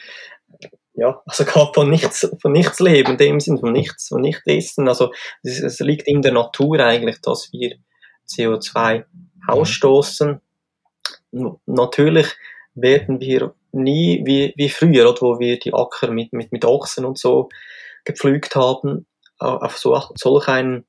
ja, 0.94 1.20
also 1.27 1.44
gar 1.53 1.72
von 1.75 1.90
nichts, 1.90 2.29
von 2.40 2.53
nichts 2.53 2.81
leben, 2.81 3.12
in 3.12 3.18
dem 3.18 3.40
Sinn, 3.40 3.59
von 3.59 3.72
nichts, 3.72 4.09
von 4.09 4.20
nichts 4.20 4.46
essen. 4.46 4.88
Also 4.88 5.12
es, 5.42 5.61
es 5.61 5.81
liegt 5.81 6.07
in 6.07 6.22
der 6.22 6.33
Natur 6.33 6.81
eigentlich, 6.81 7.20
dass 7.20 7.53
wir 7.53 7.77
CO2 8.29 9.05
ausstoßen. 9.46 10.40
Natürlich 11.66 12.29
werden 12.75 13.20
wir 13.20 13.55
nie 13.72 14.22
wie, 14.25 14.53
wie 14.57 14.68
früher, 14.68 15.14
wo 15.20 15.38
wir 15.38 15.59
die 15.59 15.75
Acker 15.75 16.11
mit, 16.11 16.33
mit, 16.33 16.53
mit 16.53 16.64
Ochsen 16.64 17.05
und 17.05 17.18
so 17.18 17.49
gepflügt 18.05 18.55
haben, 18.55 19.07
auf 19.38 19.77
so, 19.77 20.01
solch 20.14 20.49
einen 20.49 20.87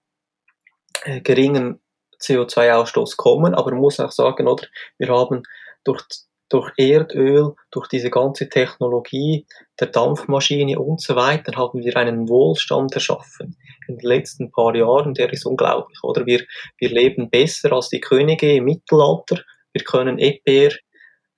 äh, 1.04 1.20
geringen 1.22 1.82
CO2-Ausstoß 2.22 3.18
kommen, 3.18 3.56
aber 3.56 3.72
man 3.72 3.82
muss 3.82 4.00
auch 4.00 4.12
sagen, 4.12 4.48
oder, 4.48 4.68
wir 4.98 5.10
haben 5.10 5.44
durch, 5.84 6.04
durch 6.50 6.72
Erdöl, 6.78 7.54
durch 7.72 7.88
diese 7.88 8.10
ganze 8.10 8.50
Technologie 8.50 9.46
der 9.80 9.88
Dampfmaschine 9.88 10.80
und 10.80 11.02
so 11.02 11.16
weiter, 11.16 11.56
haben 11.58 11.84
wir 11.84 11.96
einen 11.98 12.30
Wohlstand 12.30 12.94
erschaffen. 12.94 13.58
In 13.88 13.98
den 13.98 14.08
letzten 14.08 14.52
paar 14.52 14.76
Jahren, 14.76 15.14
der 15.14 15.32
ist 15.32 15.46
unglaublich, 15.46 16.04
oder? 16.04 16.26
Wir, 16.26 16.44
wir 16.78 16.90
leben 16.90 17.30
besser 17.30 17.72
als 17.74 17.90
die 17.90 18.02
Könige 18.02 18.56
im 18.56 18.66
Mittelalter. 18.66 19.42
Wir 19.74 19.84
können 19.84 20.18
äh, 20.20 20.40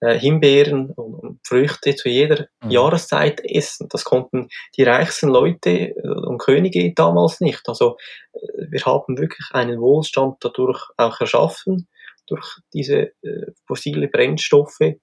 Himbeeren 0.01 0.91
und, 0.91 1.39
Früchte 1.45 1.95
zu 1.95 2.09
jeder 2.09 2.47
mhm. 2.63 2.71
Jahreszeit 2.71 3.41
essen. 3.43 3.87
Das 3.89 4.03
konnten 4.03 4.49
die 4.77 4.83
reichsten 4.83 5.29
Leute 5.29 5.95
äh, 5.95 6.07
und 6.07 6.37
Könige 6.37 6.93
damals 6.93 7.41
nicht. 7.41 7.67
Also 7.67 7.97
äh, 8.33 8.39
wir 8.69 8.81
haben 8.85 9.17
wirklich 9.17 9.47
einen 9.51 9.79
Wohlstand 9.79 10.37
dadurch 10.41 10.81
auch 10.97 11.19
erschaffen, 11.19 11.87
durch 12.27 12.59
diese 12.73 13.11
äh, 13.23 13.51
fossile 13.65 14.07
Brennstoffe. 14.07 14.95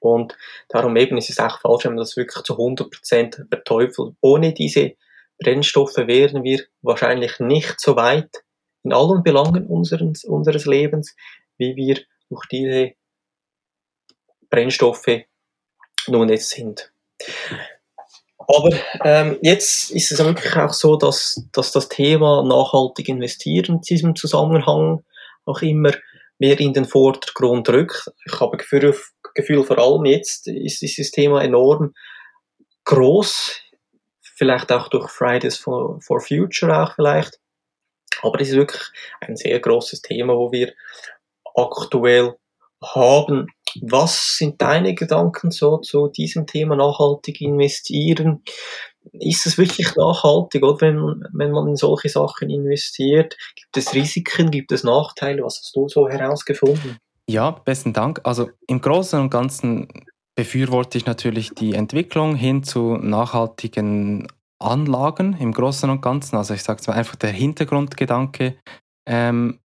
Und 0.00 0.36
darum 0.68 0.96
eben 0.96 1.16
ist 1.16 1.30
es 1.30 1.38
auch 1.38 1.60
falsch, 1.60 1.84
wenn 1.84 1.92
man 1.92 2.02
das 2.02 2.16
wirklich 2.16 2.44
zu 2.44 2.54
100% 2.54 3.48
verteufelt. 3.48 4.14
Ohne 4.20 4.52
diese 4.52 4.92
Brennstoffe 5.38 5.96
wären 5.96 6.44
wir 6.44 6.62
wahrscheinlich 6.82 7.40
nicht 7.40 7.80
so 7.80 7.96
weit 7.96 8.44
in 8.82 8.92
allen 8.92 9.22
Belangen 9.22 9.66
unseres, 9.66 10.24
unseres 10.24 10.66
Lebens, 10.66 11.16
wie 11.56 11.74
wir 11.74 12.00
durch 12.28 12.46
diese 12.50 12.92
Brennstoffe 14.54 15.24
nun 16.06 16.28
jetzt 16.28 16.50
sind. 16.50 16.92
Aber 18.38 18.70
ähm, 19.04 19.38
jetzt 19.42 19.90
ist 19.90 20.12
es 20.12 20.18
wirklich 20.18 20.54
auch 20.56 20.72
so, 20.72 20.96
dass, 20.96 21.42
dass 21.52 21.72
das 21.72 21.88
Thema 21.88 22.42
nachhaltig 22.44 23.08
investieren 23.08 23.76
in 23.76 23.80
diesem 23.80 24.14
Zusammenhang 24.14 25.02
auch 25.46 25.62
immer 25.62 25.92
mehr 26.38 26.60
in 26.60 26.72
den 26.72 26.84
Vordergrund 26.84 27.68
rückt. 27.68 28.10
Ich 28.26 28.40
habe 28.40 28.56
Gefühl, 28.56 28.94
Gefühl 29.34 29.64
vor 29.64 29.78
allem 29.78 30.04
jetzt 30.04 30.46
ist 30.46 30.82
dieses 30.82 31.10
Thema 31.10 31.42
enorm 31.42 31.94
groß, 32.84 33.60
vielleicht 34.36 34.70
auch 34.72 34.88
durch 34.88 35.10
Fridays 35.10 35.56
for, 35.56 36.00
for 36.00 36.20
Future 36.20 36.82
auch 36.82 36.94
vielleicht. 36.94 37.40
Aber 38.22 38.40
es 38.40 38.50
ist 38.50 38.56
wirklich 38.56 38.82
ein 39.20 39.36
sehr 39.36 39.58
großes 39.58 40.02
Thema, 40.02 40.34
wo 40.34 40.52
wir 40.52 40.72
aktuell 41.54 42.34
haben. 42.82 43.48
Was 43.82 44.36
sind 44.38 44.60
deine 44.60 44.94
Gedanken 44.94 45.50
so 45.50 45.78
zu 45.78 46.08
diesem 46.08 46.46
Thema 46.46 46.76
nachhaltig 46.76 47.40
investieren? 47.40 48.42
Ist 49.12 49.46
es 49.46 49.58
wirklich 49.58 49.94
nachhaltig, 49.96 50.62
oder 50.62 50.80
wenn, 50.80 51.24
wenn 51.32 51.50
man 51.50 51.68
in 51.68 51.76
solche 51.76 52.08
Sachen 52.08 52.50
investiert? 52.50 53.36
Gibt 53.54 53.76
es 53.76 53.94
Risiken, 53.94 54.50
gibt 54.50 54.72
es 54.72 54.84
Nachteile? 54.84 55.42
Was 55.42 55.60
hast 55.62 55.76
du 55.76 55.88
so 55.88 56.08
herausgefunden? 56.08 56.98
Ja, 57.28 57.50
besten 57.50 57.92
Dank. 57.92 58.20
Also 58.24 58.50
im 58.66 58.80
Großen 58.80 59.20
und 59.20 59.30
Ganzen 59.30 59.88
befürworte 60.34 60.98
ich 60.98 61.06
natürlich 61.06 61.50
die 61.54 61.74
Entwicklung 61.74 62.34
hin 62.34 62.62
zu 62.62 62.96
nachhaltigen 62.96 64.28
Anlagen 64.58 65.36
im 65.38 65.52
Großen 65.52 65.88
und 65.90 66.00
Ganzen. 66.00 66.36
Also 66.36 66.54
ich 66.54 66.62
sage 66.62 66.80
es 66.80 66.86
mal 66.86 66.94
einfach 66.94 67.16
der 67.16 67.30
Hintergrundgedanke 67.30 68.56
ähm, 69.06 69.58
äh, 69.58 69.63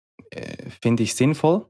finde 0.82 1.04
ich 1.04 1.16
sinnvoll. 1.16 1.66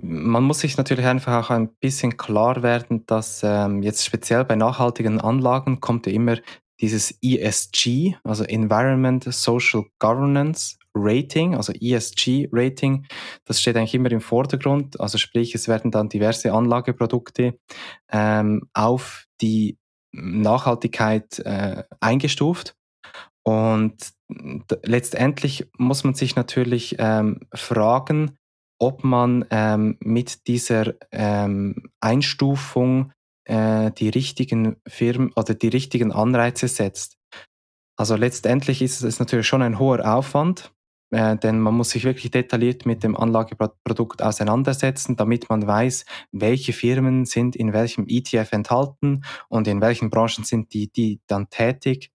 Man 0.00 0.44
muss 0.44 0.60
sich 0.60 0.76
natürlich 0.76 1.06
einfach 1.06 1.46
auch 1.46 1.50
ein 1.50 1.68
bisschen 1.80 2.16
klar 2.16 2.62
werden, 2.62 3.04
dass 3.06 3.42
ähm, 3.44 3.82
jetzt 3.82 4.04
speziell 4.04 4.44
bei 4.44 4.56
nachhaltigen 4.56 5.20
Anlagen 5.20 5.80
kommt 5.80 6.06
ja 6.06 6.12
immer 6.12 6.36
dieses 6.80 7.18
ESG, 7.22 8.14
also 8.22 8.44
Environment 8.44 9.24
Social 9.24 9.84
Governance 9.98 10.76
Rating, 10.94 11.54
also 11.54 11.72
ESG 11.72 12.48
Rating, 12.52 13.06
das 13.44 13.60
steht 13.60 13.76
eigentlich 13.76 13.94
immer 13.94 14.10
im 14.10 14.20
Vordergrund. 14.20 15.00
Also 15.00 15.18
sprich, 15.18 15.54
es 15.54 15.68
werden 15.68 15.90
dann 15.90 16.08
diverse 16.08 16.52
Anlageprodukte 16.52 17.58
ähm, 18.10 18.68
auf 18.74 19.26
die 19.40 19.78
Nachhaltigkeit 20.12 21.38
äh, 21.40 21.84
eingestuft. 22.00 22.74
Und 23.48 23.96
letztendlich 24.82 25.70
muss 25.78 26.04
man 26.04 26.12
sich 26.12 26.36
natürlich 26.36 26.96
ähm, 26.98 27.40
fragen, 27.54 28.36
ob 28.78 29.04
man 29.04 29.46
ähm, 29.48 29.96
mit 30.00 30.46
dieser 30.48 30.92
ähm, 31.12 31.88
Einstufung 31.98 33.10
äh, 33.46 33.90
die 33.92 34.10
richtigen 34.10 34.76
Firmen 34.86 35.32
oder 35.34 35.54
die 35.54 35.68
richtigen 35.68 36.12
Anreize 36.12 36.68
setzt. 36.68 37.16
Also 37.96 38.16
letztendlich 38.16 38.82
ist 38.82 39.00
es 39.00 39.18
natürlich 39.18 39.46
schon 39.46 39.62
ein 39.62 39.78
hoher 39.78 40.04
Aufwand, 40.04 40.70
äh, 41.10 41.38
denn 41.38 41.58
man 41.58 41.74
muss 41.74 41.88
sich 41.88 42.04
wirklich 42.04 42.30
detailliert 42.30 42.84
mit 42.84 43.02
dem 43.02 43.16
Anlageprodukt 43.16 44.20
auseinandersetzen, 44.20 45.16
damit 45.16 45.48
man 45.48 45.66
weiß, 45.66 46.04
welche 46.32 46.74
Firmen 46.74 47.24
sind 47.24 47.56
in 47.56 47.72
welchem 47.72 48.04
ETF 48.08 48.52
enthalten 48.52 49.24
und 49.48 49.66
in 49.68 49.80
welchen 49.80 50.10
Branchen 50.10 50.44
sind 50.44 50.74
die, 50.74 50.92
die 50.92 51.22
dann 51.26 51.48
tätig. 51.48 52.10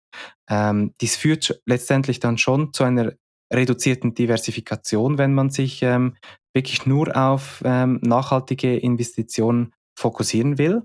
Ähm, 0.48 0.94
dies 1.00 1.16
führt 1.16 1.60
letztendlich 1.66 2.20
dann 2.20 2.38
schon 2.38 2.72
zu 2.72 2.84
einer 2.84 3.12
reduzierten 3.52 4.14
Diversifikation, 4.14 5.18
wenn 5.18 5.34
man 5.34 5.50
sich 5.50 5.82
ähm, 5.82 6.16
wirklich 6.54 6.86
nur 6.86 7.16
auf 7.16 7.62
ähm, 7.64 8.00
nachhaltige 8.02 8.76
Investitionen 8.76 9.72
fokussieren 9.98 10.58
will. 10.58 10.82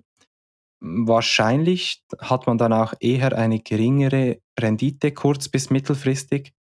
Wahrscheinlich 0.80 2.04
hat 2.20 2.46
man 2.46 2.58
dann 2.58 2.74
auch 2.74 2.94
eher 3.00 3.36
eine 3.36 3.60
geringere 3.60 4.40
Rendite 4.60 5.12
kurz- 5.12 5.50
bis 5.50 5.70
mittelfristig. 5.70 6.54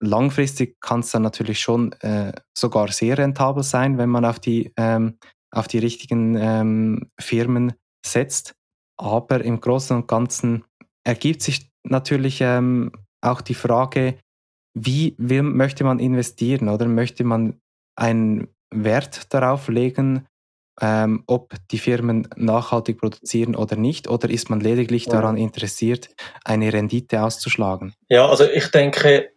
Langfristig 0.00 0.80
kann 0.80 1.00
es 1.00 1.10
dann 1.12 1.22
natürlich 1.22 1.60
schon 1.60 1.92
äh, 2.00 2.32
sogar 2.56 2.88
sehr 2.88 3.16
rentabel 3.16 3.62
sein, 3.62 3.96
wenn 3.96 4.10
man 4.10 4.24
auf 4.24 4.40
die, 4.40 4.72
ähm, 4.76 5.18
auf 5.52 5.68
die 5.68 5.78
richtigen 5.78 6.36
ähm, 6.36 7.10
Firmen 7.18 7.74
setzt. 8.04 8.54
Aber 8.96 9.42
im 9.44 9.60
Großen 9.60 9.96
und 9.96 10.08
Ganzen 10.08 10.64
ergibt 11.04 11.42
sich 11.42 11.70
natürlich 11.84 12.40
ähm, 12.40 12.92
auch 13.20 13.40
die 13.40 13.54
Frage, 13.54 14.18
wie 14.74 15.14
will, 15.18 15.42
möchte 15.42 15.84
man 15.84 15.98
investieren 15.98 16.68
oder 16.68 16.86
möchte 16.86 17.24
man 17.24 17.60
einen 17.96 18.48
Wert 18.74 19.32
darauf 19.32 19.68
legen, 19.68 20.26
ähm, 20.80 21.22
ob 21.28 21.54
die 21.70 21.78
Firmen 21.78 22.28
nachhaltig 22.34 22.98
produzieren 22.98 23.54
oder 23.54 23.76
nicht, 23.76 24.08
oder 24.08 24.28
ist 24.28 24.50
man 24.50 24.60
lediglich 24.60 25.06
daran 25.06 25.36
interessiert, 25.36 26.08
eine 26.44 26.72
Rendite 26.72 27.22
auszuschlagen? 27.22 27.94
Ja, 28.08 28.28
also 28.28 28.44
ich 28.44 28.66
denke, 28.72 29.30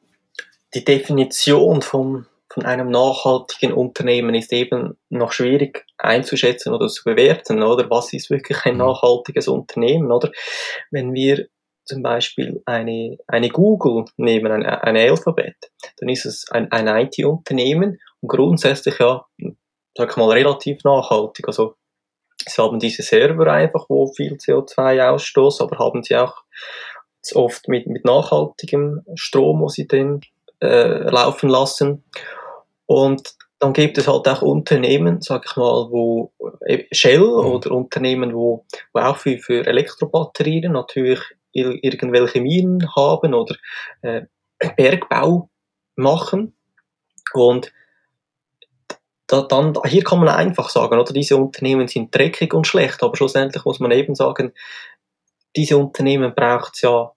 die 0.73 0.83
Definition 0.83 1.83
von, 1.83 2.25
von 2.49 2.65
einem 2.65 2.89
nachhaltigen 2.89 3.71
Unternehmen 3.71 4.33
ist 4.33 4.51
eben 4.51 4.97
noch 5.09 5.31
schwierig 5.31 5.85
einzuschätzen 5.99 6.73
oder 6.73 6.87
zu 6.87 7.03
bewerten, 7.03 7.61
oder? 7.61 7.87
Was 7.91 8.13
ist 8.13 8.31
wirklich 8.31 8.65
ein 8.65 8.73
mhm. 8.73 8.79
nachhaltiges 8.79 9.47
Unternehmen, 9.47 10.11
oder? 10.11 10.31
Wenn 10.89 11.13
wir 11.13 11.47
zum 11.87 12.03
Beispiel 12.03 12.61
eine, 12.65 13.17
eine 13.27 13.49
Google 13.49 14.05
nehmen, 14.17 14.51
eine, 14.51 14.83
eine 14.83 15.01
Alphabet, 15.09 15.55
dann 15.99 16.09
ist 16.09 16.25
es 16.25 16.49
ein, 16.51 16.71
ein 16.71 16.87
IT-Unternehmen 16.87 17.99
und 18.21 18.29
grundsätzlich 18.29 18.99
ja, 18.99 19.25
sag 19.97 20.17
mal, 20.17 20.29
relativ 20.31 20.83
nachhaltig. 20.83 21.47
Also 21.47 21.75
sie 22.45 22.61
haben 22.61 22.79
diese 22.79 23.03
Server 23.03 23.51
einfach, 23.51 23.85
wo 23.89 24.07
viel 24.07 24.33
CO2 24.33 25.09
ausstoßen, 25.09 25.65
aber 25.65 25.79
haben 25.79 26.03
sie 26.03 26.15
auch 26.15 26.35
oft 27.33 27.67
mit, 27.67 27.87
mit 27.87 28.05
nachhaltigem 28.05 29.01
Strom, 29.15 29.61
wo 29.61 29.67
sie 29.67 29.87
den 29.87 30.21
äh, 30.61 31.09
laufen 31.09 31.49
lassen. 31.49 32.03
Und 32.85 33.35
dann 33.59 33.73
gibt 33.73 33.97
es 33.97 34.07
halt 34.07 34.27
auch 34.27 34.41
Unternehmen, 34.41 35.21
sag 35.21 35.45
ich 35.45 35.55
mal, 35.55 35.89
wo 35.89 36.31
äh, 36.65 36.83
Shell 36.91 37.19
mhm. 37.19 37.45
oder 37.45 37.71
Unternehmen, 37.71 38.33
wo, 38.33 38.65
wo 38.93 38.99
auch 38.99 39.17
für, 39.17 39.39
für 39.39 39.65
Elektrobatterien 39.65 40.73
natürlich 40.73 41.19
irgendwelche 41.57 42.41
Minen 42.41 42.87
haben 42.95 43.33
oder 43.33 43.55
äh, 44.01 44.23
Bergbau 44.75 45.49
machen. 45.95 46.55
Und 47.33 47.73
da, 49.27 49.41
dann, 49.41 49.73
hier 49.85 50.03
kann 50.03 50.19
man 50.19 50.29
einfach 50.29 50.69
sagen, 50.69 50.97
oder 50.97 51.13
diese 51.13 51.35
Unternehmen 51.35 51.87
sind 51.87 52.15
dreckig 52.15 52.53
und 52.53 52.65
schlecht, 52.65 53.03
aber 53.03 53.15
schlussendlich 53.15 53.65
muss 53.65 53.79
man 53.79 53.91
eben 53.91 54.15
sagen, 54.15 54.53
diese 55.55 55.77
Unternehmen 55.77 56.33
braucht 56.33 56.75
es 56.75 56.81
ja 56.81 57.11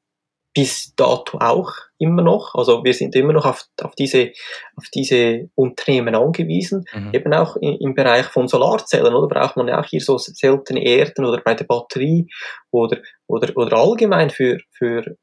bis 0.52 0.94
dato 0.96 1.38
auch 1.38 1.72
immer 1.98 2.22
noch. 2.22 2.54
Also 2.54 2.82
wir 2.82 2.94
sind 2.94 3.14
immer 3.14 3.32
noch 3.32 3.46
auf, 3.46 3.64
auf, 3.82 3.94
diese, 3.94 4.32
auf 4.76 4.84
diese 4.92 5.48
Unternehmen 5.54 6.14
angewiesen. 6.14 6.84
Mhm. 6.92 7.10
Eben 7.12 7.34
auch 7.34 7.56
im, 7.56 7.76
im 7.78 7.94
Bereich 7.94 8.26
von 8.26 8.48
Solarzellen, 8.48 9.14
oder 9.14 9.28
braucht 9.28 9.56
man 9.56 9.68
ja 9.68 9.80
auch 9.80 9.86
hier 9.86 10.00
so 10.00 10.18
seltene 10.18 10.84
Erden 10.84 11.24
oder 11.24 11.40
bei 11.40 11.54
der 11.54 11.64
Batterie 11.64 12.28
oder, 12.70 12.98
oder, 13.26 13.56
oder 13.56 13.76
allgemein 13.76 14.30
für, 14.30 14.58
für, 14.70 15.16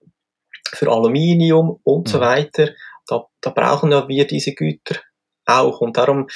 für 0.65 0.91
Aluminium 0.91 1.79
und 1.83 2.07
mhm. 2.07 2.11
so 2.11 2.19
weiter. 2.19 2.69
Da, 3.07 3.25
da 3.41 3.49
brauchen 3.49 3.91
ja 3.91 4.07
wir 4.07 4.27
diese 4.27 4.53
Güter 4.53 5.01
auch. 5.45 5.81
Und 5.81 5.97
darum 5.97 6.27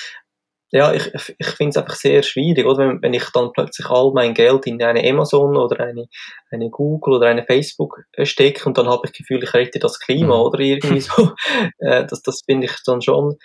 ja, 0.72 0.94
ich, 0.94 1.12
ich 1.38 1.48
finde 1.48 1.72
es 1.72 1.78
einfach 1.78 1.96
sehr 1.96 2.24
schwierig, 2.24 2.66
oder? 2.66 2.80
Wenn, 2.80 3.02
wenn 3.02 3.14
ich 3.14 3.30
dann 3.34 3.52
plötzlich 3.52 3.88
all 3.90 4.12
mein 4.14 4.34
Geld 4.34 4.66
in 4.68 4.82
eine 4.82 5.08
Amazon 5.08 5.58
oder 5.58 5.84
eine, 5.84 6.08
eine 6.50 6.70
Google 6.70 7.16
oder 7.16 7.28
eine 7.28 7.44
Facebook 7.44 8.04
stecke 8.24 8.66
und 8.66 8.78
dann 8.78 8.88
habe 8.88 9.02
ich 9.06 9.12
das 9.12 9.18
Gefühl, 9.18 9.44
ich 9.44 9.54
rette 9.54 9.80
das 9.80 10.00
Klima, 10.00 10.38
mhm. 10.38 10.42
oder 10.42 10.60
irgendwie 10.60 11.02
so. 11.02 11.32
Äh, 11.80 12.06
das 12.06 12.22
das 12.22 12.42
finde 12.46 12.66
ich 12.66 12.74
dann 12.86 13.02
schon 13.02 13.38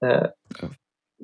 äh, 0.00 0.28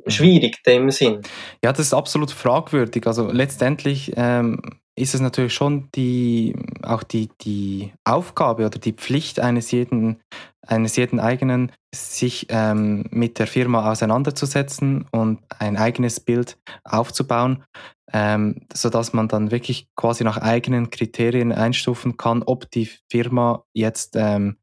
schwierig 0.06 0.58
in 0.64 0.72
dem 0.72 0.90
Sinn. 0.90 1.22
Ja, 1.64 1.72
das 1.72 1.86
ist 1.86 1.94
absolut 1.94 2.30
fragwürdig. 2.30 3.06
Also 3.06 3.30
letztendlich 3.30 4.12
ähm, 4.16 4.60
ist 4.96 5.14
es 5.14 5.20
natürlich 5.20 5.54
schon 5.54 5.88
die, 5.94 6.56
auch 6.82 7.02
die, 7.02 7.28
die 7.42 7.92
Aufgabe 8.04 8.66
oder 8.66 8.78
die 8.78 8.92
Pflicht 8.92 9.40
eines 9.40 9.70
jeden, 9.70 10.20
eines 10.66 10.96
jeden 10.96 11.20
eigenen, 11.20 11.72
sich 11.94 12.46
ähm, 12.50 13.04
mit 13.10 13.38
der 13.38 13.46
Firma 13.46 13.90
auseinanderzusetzen 13.90 15.06
und 15.10 15.40
ein 15.58 15.76
eigenes 15.76 16.20
Bild 16.20 16.58
aufzubauen, 16.84 17.64
ähm, 18.12 18.66
sodass 18.72 19.12
man 19.12 19.28
dann 19.28 19.50
wirklich 19.50 19.88
quasi 19.96 20.24
nach 20.24 20.38
eigenen 20.38 20.90
Kriterien 20.90 21.52
einstufen 21.52 22.16
kann, 22.16 22.42
ob 22.42 22.70
die 22.70 22.90
Firma 23.10 23.64
jetzt 23.74 24.14
ähm, 24.16 24.56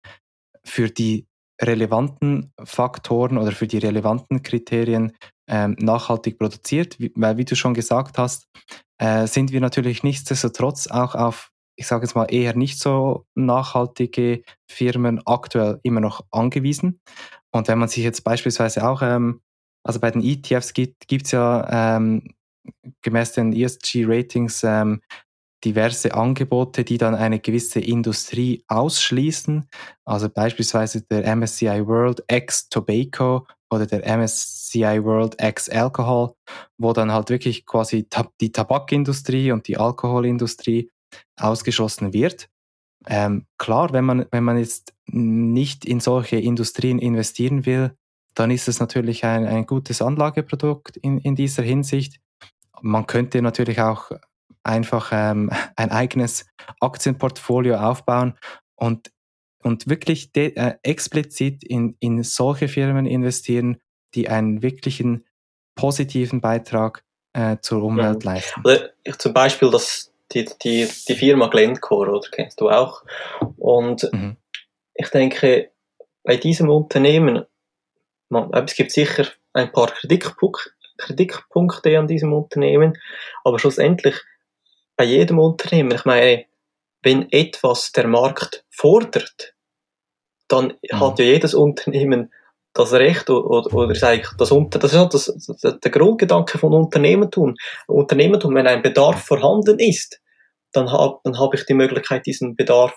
für 0.64 0.90
die 0.90 1.28
relevanten 1.62 2.52
Faktoren 2.64 3.38
oder 3.38 3.52
für 3.52 3.68
die 3.68 3.78
relevanten 3.78 4.44
Kriterien 4.44 5.14
ähm, 5.48 5.76
nachhaltig 5.80 6.40
produziert, 6.40 6.98
weil 7.16 7.38
wie 7.38 7.46
du 7.46 7.56
schon 7.56 7.74
gesagt 7.74 8.18
hast, 8.18 8.48
äh, 8.98 9.28
sind 9.28 9.52
wir 9.52 9.62
natürlich 9.62 10.04
nichtsdestotrotz 10.04 10.88
auch 10.88 11.16
auf, 11.16 11.52
ich 11.84 11.88
sage 11.88 12.06
jetzt 12.06 12.16
mal, 12.16 12.26
eher 12.26 12.56
nicht 12.56 12.80
so 12.80 13.26
nachhaltige 13.36 14.44
Firmen 14.70 15.22
aktuell 15.26 15.80
immer 15.84 16.00
noch 16.00 16.26
angewiesen. 16.32 17.02
Und 17.52 17.68
wenn 17.68 17.78
man 17.78 17.90
sich 17.90 18.06
jetzt 18.06 18.24
beispielsweise 18.24 18.88
auch, 18.88 19.02
ähm, 19.02 19.42
also 19.86 20.00
bei 20.00 20.10
den 20.10 20.24
ETFs 20.24 20.74
gibt 20.74 21.12
es 21.12 21.32
ja 21.32 22.00
ähm, 22.00 22.34
gemäß 23.02 23.34
den 23.34 23.52
ESG-Ratings 23.52 24.64
ähm, 24.64 25.02
diverse 25.66 26.14
Angebote, 26.14 26.86
die 26.86 26.98
dann 26.98 27.16
eine 27.16 27.40
gewisse 27.40 27.82
Industrie 27.82 28.64
ausschließen. 28.70 29.68
Also 30.06 30.30
beispielsweise 30.30 31.02
der 31.02 31.36
MSCI 31.36 31.86
World 31.86 32.24
X 32.32 32.70
Tobacco 32.70 33.46
oder 33.70 33.86
der 33.86 34.06
MSCI 34.18 35.04
World 35.04 35.36
X 35.42 35.68
Alcohol, 35.68 36.34
wo 36.78 36.94
dann 36.94 37.12
halt 37.12 37.30
wirklich 37.30 37.66
quasi 37.66 38.08
die 38.40 38.54
Tabakindustrie 38.54 39.52
und 39.52 39.68
die 39.68 39.78
Alkoholindustrie 39.78 40.90
ausgeschlossen 41.38 42.14
wird. 42.14 42.50
Ähm, 43.08 43.46
klar, 43.58 43.92
wenn 43.92 44.06
man, 44.06 44.26
wenn 44.32 44.44
man 44.44 44.58
jetzt 44.58 44.94
nicht 45.06 45.86
in 45.86 46.00
solche 46.00 46.38
Industrien 46.38 47.00
investieren 47.00 47.66
will, 47.66 47.96
dann 48.34 48.52
ist 48.52 48.68
es 48.68 48.80
natürlich 48.80 49.26
ein, 49.26 49.46
ein 49.46 49.66
gutes 49.66 50.02
Anlageprodukt 50.02 50.98
in, 50.98 51.20
in 51.20 51.36
dieser 51.36 51.64
Hinsicht. 51.64 52.20
Man 52.82 53.06
könnte 53.06 53.42
natürlich 53.42 53.82
auch 53.82 54.12
einfach 54.64 55.10
ähm, 55.12 55.50
ein 55.76 55.92
eigenes 55.92 56.46
Aktienportfolio 56.80 57.76
aufbauen 57.76 58.38
und, 58.76 59.12
und 59.62 59.88
wirklich 59.88 60.32
de, 60.32 60.56
äh, 60.56 60.76
explizit 60.84 61.64
in, 61.64 61.96
in 62.00 62.24
solche 62.24 62.68
Firmen 62.68 63.06
investieren, 63.06 63.78
die 64.16 64.30
einen 64.30 64.62
wirklichen 64.62 65.26
positiven 65.76 66.42
Beitrag 66.42 67.04
äh, 67.34 67.58
zur 67.62 67.84
Umwelt 67.84 68.24
ja. 68.24 68.32
leisten. 68.32 68.62
Oder 68.64 68.92
ich, 69.04 69.18
zum 69.18 69.34
Beispiel 69.34 69.70
das, 69.72 70.13
die, 70.32 70.50
die, 70.64 70.90
die 71.08 71.16
Firma 71.16 71.48
Glencore, 71.48 72.12
oder 72.12 72.28
kennst 72.32 72.62
du 72.62 72.70
auch? 72.70 73.04
Und 73.58 74.10
mhm. 74.12 74.38
ich 74.94 75.10
denke, 75.10 75.72
bei 76.24 76.38
diesem 76.38 76.70
Unternehmen, 76.70 77.46
man, 78.30 78.52
es 78.54 78.76
gibt 78.76 78.92
sicher 78.92 79.28
ein 79.54 79.72
paar 79.72 79.88
Kritikpunkte, 79.88 80.72
Kritikpunkte 80.98 81.98
an 82.00 82.08
diesem 82.08 82.34
Unternehmen, 82.34 82.98
aber 83.44 83.60
schlussendlich 83.60 84.16
bei 84.96 85.04
jedem 85.06 85.40
Unternehmen, 85.40 85.92
ich 85.92 86.06
meine, 86.06 86.46
wenn 87.02 87.32
etwas 87.32 87.92
der 87.92 88.08
Markt 88.08 88.64
fordert, 88.70 89.54
dann 90.48 90.74
mhm. 90.92 91.00
hat 91.00 91.20
ja 91.20 91.26
jedes 91.26 91.54
Unternehmen 91.54 92.32
das 92.74 92.94
Recht 92.94 93.30
oder, 93.30 93.74
oder 93.74 93.88
das, 93.88 94.00
das 94.38 94.52
ist 94.52 95.14
das, 95.14 95.58
das, 95.62 95.80
der 95.80 95.92
Grundgedanke 95.92 96.58
von 96.58 96.74
Unternehmertum. 96.74 97.56
Unternehmertum, 97.88 98.56
wenn 98.56 98.68
ein 98.68 98.82
Bedarf 98.82 99.24
vorhanden 99.24 99.80
ist, 99.80 100.20
dann 100.72 100.92
habe 100.92 101.20
dann 101.24 101.40
hab 101.40 101.54
ich 101.54 101.66
die 101.66 101.76
Möglichkeit, 101.76 102.26
diesen 102.26 102.56
Bedarf 102.56 102.94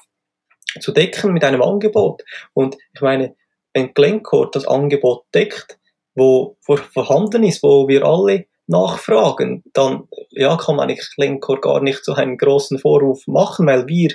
zu 0.81 0.93
decken 0.93 1.33
mit 1.33 1.45
einem 1.45 1.63
Angebot. 1.63 2.23
Und 2.55 2.77
ich 2.95 3.01
meine, 3.01 3.37
wenn 3.75 3.93
Glencore 3.93 4.51
das 4.51 4.67
Angebot 4.67 5.25
deckt, 5.35 5.79
wo 6.15 6.57
vorhanden 6.63 7.45
ist, 7.45 7.63
wo 7.63 7.87
wir 7.89 8.05
alle 8.05 8.47
nachfragen, 8.67 9.63
dann 9.75 10.09
ja, 10.31 10.57
kann 10.57 10.77
man 10.77 10.89
eigentlich 10.89 11.09
Glencore 11.15 11.61
gar 11.61 11.81
nicht 11.83 12.05
so 12.05 12.15
einen 12.15 12.39
großen 12.39 12.79
Vorwurf 12.79 13.27
machen, 13.27 13.67
weil 13.67 13.87
wir, 13.87 14.11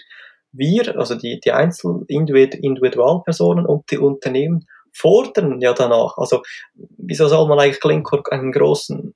wir 0.51 0.97
also 0.97 1.15
die, 1.15 1.39
die 1.39 1.51
Einzel 1.51 2.03
Individualpersonen 2.07 3.65
und 3.65 3.89
die 3.91 3.99
Unternehmen 3.99 4.67
fordern 4.93 5.61
ja 5.61 5.73
danach. 5.73 6.17
Also 6.17 6.41
wieso 6.97 7.27
soll 7.27 7.47
man 7.47 7.59
eigentlich 7.59 7.79
Glencore 7.79 8.23
einen 8.31 8.51
großen 8.51 9.13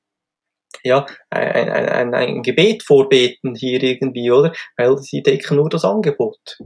ja, 0.83 1.05
ein, 1.31 1.69
ein, 1.69 1.89
ein, 1.89 2.13
ein 2.13 2.43
Gebet 2.43 2.83
vorbeten 2.83 3.55
hier 3.55 3.81
irgendwie, 3.81 4.29
oder? 4.29 4.53
Weil 4.77 4.97
sie 4.99 5.23
decken 5.23 5.57
nur 5.57 5.69
das 5.69 5.83
Angebot. 5.83 6.59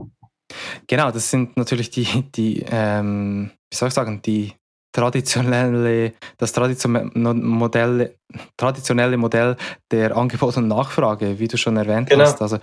Genau, 0.86 1.10
das 1.10 1.30
sind 1.30 1.56
natürlich 1.56 1.90
die, 1.90 2.24
die 2.34 2.64
ähm, 2.70 3.52
wie 3.70 3.76
soll 3.76 3.88
ich 3.88 3.94
sagen, 3.94 4.20
die 4.22 4.52
traditionelle, 4.92 6.14
das 6.36 6.52
traditionelle 6.52 7.34
Modell, 7.34 8.16
traditionelle 8.56 9.16
Modell 9.16 9.56
der 9.90 10.16
Angebot 10.16 10.56
und 10.56 10.68
Nachfrage, 10.68 11.38
wie 11.38 11.48
du 11.48 11.56
schon 11.56 11.76
erwähnt 11.76 12.10
genau. 12.10 12.24
hast. 12.24 12.42
Also 12.42 12.58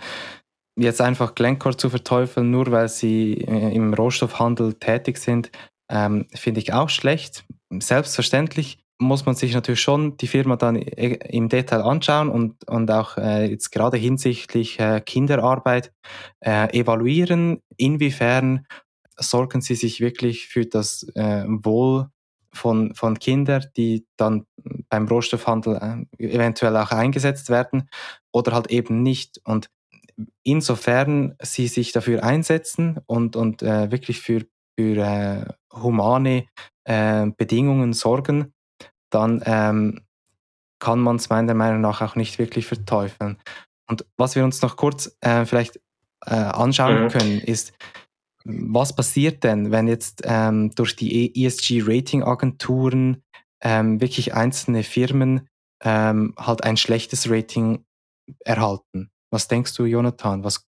jetzt 0.78 1.02
einfach 1.02 1.36
Glencore 1.36 1.78
zu 1.78 1.90
verteufeln, 1.90 2.52
nur 2.52 2.70
weil 2.72 2.90
sie 2.90 3.36
äh, 3.36 3.74
im 3.74 3.94
Rohstoffhandel 3.94 4.74
tätig 4.74 5.18
sind, 5.18 5.50
ähm, 5.90 6.28
finde 6.34 6.60
ich 6.60 6.74
auch 6.74 6.90
schlecht. 6.90 7.46
Selbstverständlich 7.70 8.80
muss 9.00 9.26
man 9.26 9.36
sich 9.36 9.54
natürlich 9.54 9.82
schon 9.82 10.18
die 10.18 10.28
Firma 10.28 10.56
dann 10.56 10.76
im 10.76 11.50
Detail 11.50 11.82
anschauen 11.82 12.30
und, 12.30 12.68
und 12.68 12.90
auch 12.90 13.18
äh, 13.18 13.50
jetzt 13.50 13.72
gerade 13.72 13.98
hinsichtlich 13.98 14.80
äh, 14.80 15.02
Kinderarbeit 15.02 15.94
äh, 16.40 16.68
evaluieren, 16.78 17.62
inwiefern 17.78 18.66
sorgen 19.20 19.62
sie 19.62 19.76
sich 19.76 20.00
wirklich 20.00 20.48
für 20.48 20.66
das 20.66 21.04
äh, 21.16 21.44
Wohl 21.48 22.08
von, 22.54 22.96
von 22.96 23.20
Kindern, 23.20 23.66
die 23.76 24.06
dann 24.18 24.46
beim 24.90 25.08
Rohstoffhandel 25.08 26.08
äh, 26.18 26.24
eventuell 26.24 26.76
auch 26.78 26.92
eingesetzt 26.92 27.50
werden 27.50 27.90
oder 28.32 28.54
halt 28.54 28.72
eben 28.72 29.04
nicht. 29.04 29.40
Und 29.44 29.70
insofern 30.44 31.36
sie 31.42 31.68
sich 31.68 31.92
dafür 31.92 32.24
einsetzen 32.24 33.00
und, 33.06 33.36
und 33.36 33.62
äh, 33.62 33.92
wirklich 33.92 34.22
für, 34.22 34.46
für 34.80 35.58
humane 35.82 36.48
äh, 36.84 37.28
Bedingungen 37.38 37.94
sorgen, 37.94 38.54
dann 39.10 39.42
ähm, 39.46 40.02
kann 40.80 41.00
man 41.00 41.16
es 41.16 41.30
meiner 41.30 41.54
Meinung 41.54 41.82
nach 41.82 42.02
auch 42.02 42.16
nicht 42.16 42.40
wirklich 42.40 42.66
verteufeln. 42.68 43.38
Und 43.90 44.06
was 44.18 44.36
wir 44.36 44.44
uns 44.44 44.62
noch 44.62 44.76
kurz 44.76 45.18
äh, 45.22 45.46
vielleicht 45.46 45.80
äh, 46.26 46.36
anschauen 46.36 47.06
mhm. 47.06 47.10
können, 47.10 47.40
ist, 47.40 47.74
was 48.44 48.96
passiert 48.96 49.44
denn, 49.44 49.72
wenn 49.72 49.88
jetzt 49.88 50.22
ähm, 50.26 50.74
durch 50.76 50.96
die 50.96 51.44
ESG-Rating-Agenturen 51.44 53.24
ähm, 53.62 54.00
wirklich 54.00 54.34
einzelne 54.34 54.84
Firmen 54.84 55.50
ähm, 55.84 56.34
halt 56.38 56.64
ein 56.64 56.78
schlechtes 56.78 57.30
Rating 57.30 57.86
erhalten? 58.40 59.10
Was 59.32 59.48
denkst 59.48 59.74
du, 59.76 59.86
Jonathan? 59.86 60.44
Was 60.44 60.67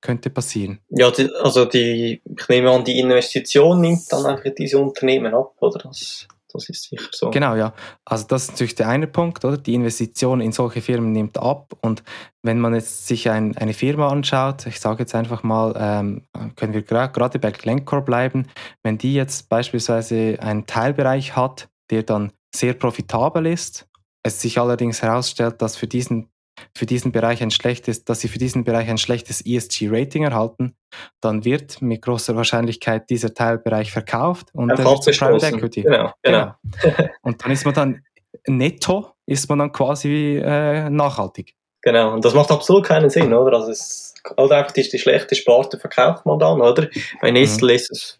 könnte 0.00 0.30
passieren? 0.30 0.80
Ja, 0.88 1.10
die, 1.10 1.28
also 1.42 1.64
die, 1.64 2.22
ich 2.24 2.48
nehme 2.48 2.70
an, 2.70 2.84
die 2.84 2.98
Investition 2.98 3.80
nimmt 3.80 4.10
dann 4.10 4.26
einfach 4.26 4.50
diese 4.56 4.78
Unternehmen 4.78 5.34
ab, 5.34 5.54
oder? 5.60 5.78
Das 5.78 6.26
das 6.52 6.68
ist 6.68 6.84
sicher 6.84 7.08
so. 7.12 7.30
Genau, 7.30 7.54
ja. 7.54 7.74
Also 8.04 8.26
das 8.26 8.44
ist 8.44 8.50
natürlich 8.52 8.74
der 8.74 8.88
eine 8.88 9.06
Punkt, 9.06 9.44
oder? 9.44 9.58
Die 9.58 9.74
Investition 9.74 10.40
in 10.40 10.52
solche 10.52 10.80
Firmen 10.80 11.12
nimmt 11.12 11.38
ab. 11.38 11.74
Und 11.82 12.02
wenn 12.42 12.58
man 12.58 12.74
jetzt 12.74 13.06
sich 13.06 13.28
ein, 13.28 13.56
eine 13.56 13.74
Firma 13.74 14.08
anschaut, 14.08 14.66
ich 14.66 14.80
sage 14.80 15.00
jetzt 15.00 15.14
einfach 15.14 15.42
mal, 15.42 15.74
ähm, 15.78 16.26
können 16.56 16.72
wir 16.72 16.82
gerade 16.82 17.38
bei 17.38 17.50
Glencore 17.50 18.02
bleiben, 18.02 18.46
wenn 18.82 18.98
die 18.98 19.14
jetzt 19.14 19.48
beispielsweise 19.48 20.38
einen 20.40 20.66
Teilbereich 20.66 21.36
hat, 21.36 21.68
der 21.90 22.02
dann 22.02 22.32
sehr 22.54 22.72
profitabel 22.72 23.46
ist, 23.46 23.86
es 24.22 24.40
sich 24.40 24.58
allerdings 24.58 25.02
herausstellt, 25.02 25.60
dass 25.60 25.76
für 25.76 25.86
diesen 25.86 26.30
für 26.74 26.86
diesen 26.86 27.12
Bereich 27.12 27.42
ein 27.42 27.50
schlechtes, 27.50 28.04
dass 28.04 28.20
sie 28.20 28.28
für 28.28 28.38
diesen 28.38 28.64
Bereich 28.64 28.88
ein 28.88 28.98
schlechtes 28.98 29.44
ESG-Rating 29.44 30.24
erhalten, 30.24 30.76
dann 31.20 31.44
wird 31.44 31.82
mit 31.82 32.02
großer 32.02 32.36
Wahrscheinlichkeit 32.36 33.10
dieser 33.10 33.34
Teilbereich 33.34 33.92
verkauft 33.92 34.48
und 34.52 34.68
dann 34.68 34.78
wird 34.78 35.18
Private 35.18 35.46
Equity. 35.46 35.82
Genau, 35.82 36.12
genau. 36.22 36.54
genau. 36.82 36.94
und 37.22 37.44
dann 37.44 37.52
ist 37.52 37.64
man 37.64 37.74
dann 37.74 38.02
netto, 38.46 39.12
ist 39.26 39.48
man 39.48 39.58
dann 39.58 39.72
quasi 39.72 40.40
äh, 40.42 40.88
nachhaltig. 40.90 41.54
Genau, 41.82 42.12
und 42.12 42.24
das 42.24 42.34
macht 42.34 42.50
absolut 42.50 42.84
keinen 42.84 43.08
Sinn, 43.08 43.32
oder? 43.32 43.56
Also 43.56 43.70
es 43.70 44.08
also 44.36 44.52
einfach 44.52 44.72
die, 44.72 44.86
die 44.86 44.98
schlechte 44.98 45.34
Sparte 45.34 45.78
verkauft 45.78 46.26
man 46.26 46.38
dann, 46.38 46.60
oder? 46.60 46.88
Bei 47.20 47.30
Nestle 47.30 47.72
mhm. 47.72 47.76
ist 47.76 47.90
es 47.90 48.18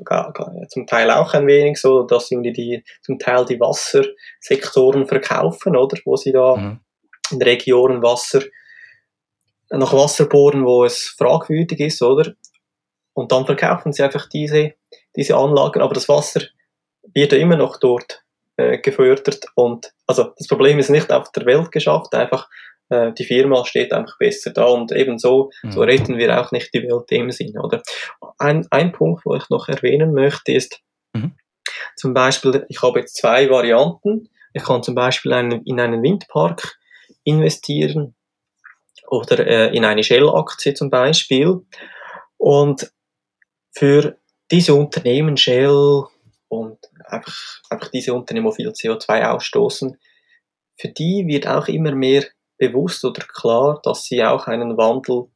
zum 0.68 0.86
Teil 0.86 1.10
auch 1.10 1.34
ein 1.34 1.46
wenig 1.46 1.78
so, 1.80 2.02
dass 2.02 2.28
sie 2.28 2.40
die, 2.40 2.84
zum 3.02 3.18
Teil 3.18 3.44
die 3.44 3.60
Wassersektoren 3.60 5.06
verkaufen, 5.06 5.76
oder? 5.76 5.98
Wo 6.04 6.16
sie 6.16 6.32
da 6.32 6.56
mhm 6.56 6.80
in 7.30 7.42
Regionen 7.42 8.02
Wasser, 8.02 8.42
nach 9.70 9.92
Wasser 9.92 10.26
bohren, 10.26 10.64
wo 10.64 10.84
es 10.84 11.14
fragwürdig 11.16 11.80
ist, 11.80 12.02
oder? 12.02 12.32
Und 13.12 13.32
dann 13.32 13.46
verkaufen 13.46 13.92
sie 13.92 14.02
einfach 14.02 14.28
diese, 14.28 14.74
diese 15.16 15.36
Anlagen, 15.36 15.82
aber 15.82 15.94
das 15.94 16.08
Wasser 16.08 16.42
wird 17.14 17.32
ja 17.32 17.38
immer 17.38 17.56
noch 17.56 17.78
dort 17.78 18.24
äh, 18.56 18.78
gefördert 18.78 19.46
und 19.54 19.92
also 20.06 20.32
das 20.36 20.46
Problem 20.46 20.78
ist 20.78 20.90
nicht 20.90 21.12
auf 21.12 21.32
der 21.32 21.46
Welt 21.46 21.72
geschafft, 21.72 22.14
einfach 22.14 22.48
äh, 22.90 23.12
die 23.12 23.24
Firma 23.24 23.64
steht 23.64 23.92
einfach 23.92 24.18
besser 24.18 24.52
da 24.52 24.64
und 24.64 24.92
ebenso 24.92 25.50
mhm. 25.62 25.72
so 25.72 25.80
retten 25.80 26.16
wir 26.16 26.40
auch 26.40 26.52
nicht 26.52 26.72
die 26.72 26.82
Welt 26.82 27.10
im 27.10 27.30
Sinn, 27.30 27.58
oder? 27.58 27.82
Ein, 28.38 28.66
ein 28.70 28.92
Punkt, 28.92 29.24
wo 29.24 29.34
ich 29.34 29.48
noch 29.50 29.68
erwähnen 29.68 30.12
möchte, 30.12 30.52
ist 30.52 30.80
mhm. 31.12 31.36
zum 31.96 32.14
Beispiel, 32.14 32.64
ich 32.68 32.82
habe 32.82 33.00
jetzt 33.00 33.16
zwei 33.16 33.50
Varianten. 33.50 34.28
Ich 34.54 34.64
kann 34.64 34.82
zum 34.82 34.94
Beispiel 34.94 35.32
einen, 35.34 35.62
in 35.64 35.78
einen 35.78 36.02
Windpark 36.02 36.78
investieren 37.24 38.14
oder 39.08 39.46
äh, 39.46 39.76
in 39.76 39.84
eine 39.84 40.02
Shell-Aktie 40.02 40.74
zum 40.74 40.90
Beispiel. 40.90 41.60
Und 42.36 42.92
für 43.72 44.18
diese 44.50 44.74
Unternehmen, 44.74 45.36
Shell 45.36 46.04
und 46.48 46.78
einfach, 47.04 47.62
einfach 47.70 47.88
diese 47.88 48.14
Unternehmen, 48.14 48.50
die 48.50 48.56
viel 48.56 48.70
CO2 48.70 49.30
ausstoßen, 49.30 49.98
für 50.76 50.88
die 50.88 51.26
wird 51.26 51.46
auch 51.46 51.68
immer 51.68 51.94
mehr 51.94 52.24
bewusst 52.56 53.04
oder 53.04 53.24
klar, 53.26 53.80
dass 53.82 54.04
sie 54.04 54.24
auch 54.24 54.46
einen 54.46 54.76
Wandel 54.76 55.26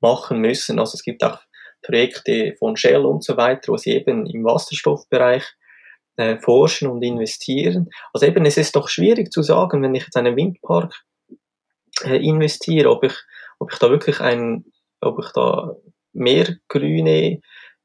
machen 0.00 0.40
müssen. 0.40 0.78
Also 0.78 0.94
es 0.94 1.02
gibt 1.02 1.22
auch 1.24 1.40
Projekte 1.82 2.54
von 2.58 2.76
Shell 2.76 3.04
und 3.06 3.24
so 3.24 3.36
weiter, 3.36 3.72
wo 3.72 3.76
sie 3.76 3.92
eben 3.92 4.26
im 4.26 4.44
Wasserstoffbereich 4.44 5.44
äh, 6.16 6.38
forschen 6.38 6.88
und 6.88 7.02
investieren. 7.02 7.90
Also 8.12 8.26
eben, 8.26 8.44
es 8.44 8.56
ist 8.56 8.76
doch 8.76 8.88
schwierig 8.88 9.32
zu 9.32 9.42
sagen, 9.42 9.82
wenn 9.82 9.94
ich 9.94 10.04
jetzt 10.04 10.16
einen 10.16 10.36
Windpark 10.36 10.94
investiere, 12.02 12.90
ob 12.90 13.04
ich, 13.04 13.14
ob 13.58 13.72
ich 13.72 13.78
da 13.78 13.90
wirklich 13.90 14.20
ein, 14.20 14.64
ob 15.00 15.18
ich 15.18 15.30
da 15.32 15.76
mehr 16.12 16.56
grüne 16.68 17.40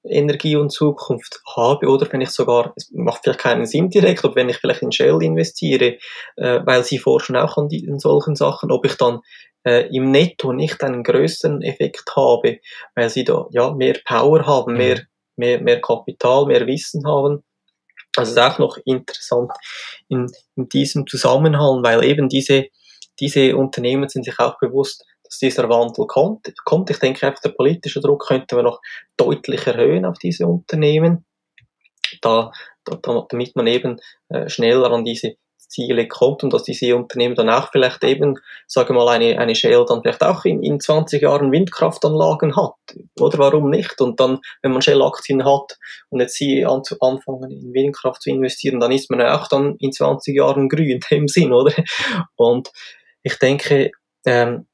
Energie 0.07 0.55
und 0.55 0.71
Zukunft 0.71 1.41
habe 1.55 1.87
oder 1.87 2.11
wenn 2.11 2.21
ich 2.21 2.29
sogar, 2.29 2.73
es 2.75 2.91
macht 2.91 3.23
vielleicht 3.23 3.39
keinen 3.39 3.65
Sinn 3.65 3.89
direkt, 3.89 4.23
ob 4.23 4.35
wenn 4.35 4.49
ich 4.49 4.57
vielleicht 4.57 4.81
in 4.81 4.91
Shell 4.91 5.21
investiere, 5.21 5.97
äh, 6.35 6.59
weil 6.63 6.83
sie 6.83 6.99
forschen 6.99 7.35
auch 7.35 7.57
an, 7.57 7.69
die, 7.69 7.87
an 7.89 7.99
solchen 7.99 8.35
Sachen, 8.35 8.71
ob 8.71 8.85
ich 8.85 8.95
dann 8.95 9.21
äh, 9.65 9.87
im 9.95 10.11
Netto 10.11 10.53
nicht 10.53 10.83
einen 10.83 11.03
größeren 11.03 11.61
Effekt 11.61 12.15
habe, 12.15 12.59
weil 12.93 13.09
sie 13.09 13.23
da 13.23 13.47
ja 13.51 13.71
mehr 13.73 13.97
Power 14.05 14.45
haben, 14.45 14.73
mhm. 14.73 14.77
mehr, 14.77 15.01
mehr, 15.35 15.61
mehr 15.61 15.81
Kapital, 15.81 16.45
mehr 16.45 16.67
Wissen 16.67 17.05
haben. 17.07 17.43
Also 18.15 18.31
ist 18.31 18.37
auch 18.37 18.59
noch 18.59 18.77
interessant 18.85 19.51
in, 20.07 20.31
in 20.55 20.69
diesem 20.69 21.05
Zusammenhang, 21.07 21.83
weil 21.83 22.05
eben 22.05 22.29
diese, 22.29 22.67
diese 23.19 23.55
Unternehmen 23.55 24.09
sind 24.09 24.25
sich 24.25 24.39
auch 24.39 24.57
bewusst, 24.59 25.05
dass 25.23 25.39
dieser 25.39 25.69
Wandel 25.69 26.05
kommt. 26.07 26.53
kommt. 26.65 26.89
Ich 26.89 26.99
denke 26.99 27.25
einfach, 27.25 27.41
der 27.41 27.49
politische 27.49 27.99
Druck 27.99 28.27
könnte 28.27 28.55
man 28.55 28.65
noch 28.65 28.81
deutlich 29.17 29.65
erhöhen 29.67 30.05
auf 30.05 30.17
diese 30.19 30.47
Unternehmen, 30.47 31.25
da, 32.21 32.51
da, 32.83 33.25
damit 33.29 33.55
man 33.55 33.67
eben 33.67 33.99
äh, 34.29 34.47
schneller 34.47 34.91
an 34.91 35.03
diese 35.03 35.35
Ziele 35.75 36.07
kommt 36.07 36.43
und 36.43 36.53
dass 36.53 36.63
diese 36.63 36.95
Unternehmen 36.95 37.35
dann 37.35 37.49
auch 37.49 37.71
vielleicht 37.71 38.03
eben, 38.03 38.37
sage 38.67 38.93
mal, 38.93 39.07
eine, 39.09 39.37
eine 39.39 39.55
Shell 39.55 39.85
dann 39.87 40.01
vielleicht 40.01 40.23
auch 40.23 40.45
in, 40.45 40.63
in 40.63 40.79
20 40.79 41.21
Jahren 41.21 41.51
Windkraftanlagen 41.51 42.55
hat. 42.55 42.75
Oder 43.19 43.37
warum 43.39 43.69
nicht? 43.69 43.99
Und 43.99 44.19
dann, 44.19 44.39
wenn 44.61 44.71
man 44.71 44.81
Shell-Aktien 44.81 45.43
hat 45.43 45.77
und 46.09 46.21
jetzt 46.21 46.35
sie 46.35 46.65
an, 46.65 46.81
anfangen 47.01 47.51
in 47.51 47.73
Windkraft 47.73 48.21
zu 48.21 48.29
investieren, 48.29 48.79
dann 48.79 48.91
ist 48.91 49.09
man 49.09 49.21
auch 49.21 49.47
dann 49.47 49.75
in 49.79 49.91
20 49.91 50.35
Jahren 50.35 50.69
grün 50.69 50.91
in 50.91 50.99
dem 51.11 51.27
Sinn, 51.27 51.51
oder? 51.51 51.73
Und 52.35 52.71
ich 53.25 53.37
denke, 53.39 53.91
ähm, 54.25 54.67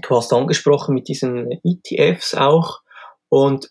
du 0.00 0.16
hast 0.16 0.32
angesprochen 0.32 0.94
mit 0.94 1.08
diesen 1.08 1.60
ETFs 1.64 2.36
auch. 2.36 2.82
Und 3.28 3.68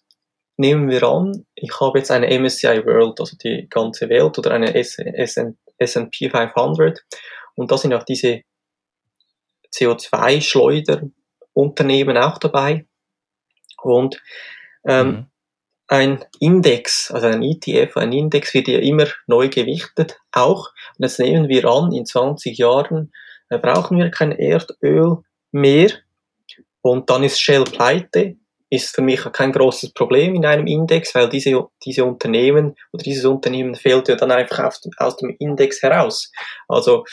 nehmen 0.57 0.89
wir 0.89 1.03
an, 1.03 1.45
ich 1.55 1.79
habe 1.79 1.99
jetzt 1.99 2.11
eine 2.11 2.37
MSCI 2.37 2.85
World, 2.85 3.21
also 3.21 3.37
die 3.37 3.67
ganze 3.69 4.09
Welt 4.09 4.37
oder 4.37 4.51
eine 4.51 4.75
S&P 4.75 6.29
500 6.29 6.99
und 7.55 7.71
da 7.71 7.77
sind 7.77 7.93
auch 7.93 8.03
diese 8.03 8.41
CO2-Schleuderunternehmen 9.73 12.17
auch 12.17 12.39
dabei. 12.39 12.85
Und 13.81 14.21
ähm, 14.85 15.07
mhm. 15.07 15.27
ein 15.87 16.25
Index, 16.41 17.09
also 17.09 17.27
ein 17.27 17.41
ETF, 17.41 17.95
ein 17.95 18.11
Index 18.11 18.53
wird 18.53 18.67
ja 18.67 18.79
immer 18.79 19.07
neu 19.27 19.47
gewichtet 19.47 20.19
auch. 20.33 20.71
Und 20.97 21.05
jetzt 21.05 21.19
nehmen 21.19 21.47
wir 21.47 21.63
an, 21.65 21.93
in 21.93 22.05
20 22.05 22.57
Jahren 22.57 23.13
äh, 23.49 23.57
brauchen 23.57 23.97
wir 23.97 24.09
kein 24.11 24.31
Erdöl 24.31 25.17
mehr 25.51 25.91
und 26.81 27.09
dann 27.09 27.23
ist 27.23 27.39
Shell 27.39 27.63
pleite, 27.65 28.35
ist 28.69 28.95
für 28.95 29.01
mich 29.01 29.21
kein 29.33 29.51
großes 29.51 29.93
Problem 29.93 30.35
in 30.35 30.45
einem 30.45 30.67
Index, 30.67 31.15
weil 31.15 31.27
diese, 31.29 31.67
diese 31.83 32.05
Unternehmen 32.05 32.75
oder 32.93 33.03
dieses 33.03 33.25
Unternehmen 33.25 33.75
fällt 33.75 34.07
ja 34.07 34.15
dann 34.15 34.31
einfach 34.31 34.63
aus 34.63 34.81
dem, 34.81 34.91
aus 34.97 35.17
dem 35.17 35.35
Index 35.39 35.81
heraus. 35.81 36.31
Also, 36.67 37.03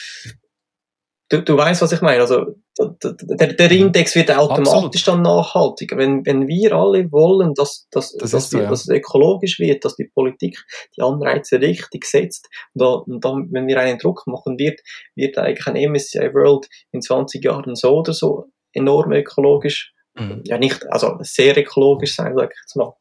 du, 1.28 1.42
du 1.42 1.56
weißt, 1.56 1.82
was 1.82 1.92
ich 1.92 2.00
meine. 2.00 2.20
Also, 2.20 2.54
der, 2.78 3.54
der 3.54 3.70
mhm. 3.70 3.86
Index 3.86 4.14
wird 4.14 4.30
automatisch 4.30 5.02
Absolut. 5.02 5.06
dann 5.06 5.22
nachhaltiger. 5.22 5.96
Wenn, 5.96 6.24
wenn 6.26 6.46
wir 6.46 6.72
alle 6.72 7.10
wollen, 7.10 7.54
dass, 7.54 7.86
dass, 7.90 8.14
das 8.16 8.30
dass, 8.30 8.50
so, 8.50 8.58
ja. 8.58 8.68
dass 8.68 8.82
es 8.82 8.88
ökologisch 8.88 9.58
wird, 9.58 9.84
dass 9.84 9.96
die 9.96 10.10
Politik 10.12 10.62
die 10.96 11.02
Anreize 11.02 11.60
richtig 11.60 12.04
setzt, 12.04 12.48
und, 12.74 12.82
da, 12.82 12.86
und 12.86 13.24
dann, 13.24 13.48
wenn 13.52 13.66
wir 13.66 13.80
einen 13.80 13.98
Druck 13.98 14.26
machen, 14.26 14.58
wird, 14.58 14.80
wird 15.14 15.38
eigentlich 15.38 15.66
ein 15.66 15.92
MSCI 15.92 16.34
World 16.34 16.68
in 16.92 17.02
20 17.02 17.42
Jahren 17.44 17.74
so 17.74 17.98
oder 17.98 18.12
so 18.12 18.46
enorm 18.72 19.12
ökologisch. 19.12 19.92
Mhm. 20.18 20.42
Ja, 20.44 20.58
nicht, 20.58 20.86
also 20.90 21.16
sehr 21.20 21.56
ökologisch 21.58 22.14
sein, 22.14 22.34
sag 22.36 22.50
ich 22.52 22.58
jetzt 22.62 22.76
mal. 22.76 22.94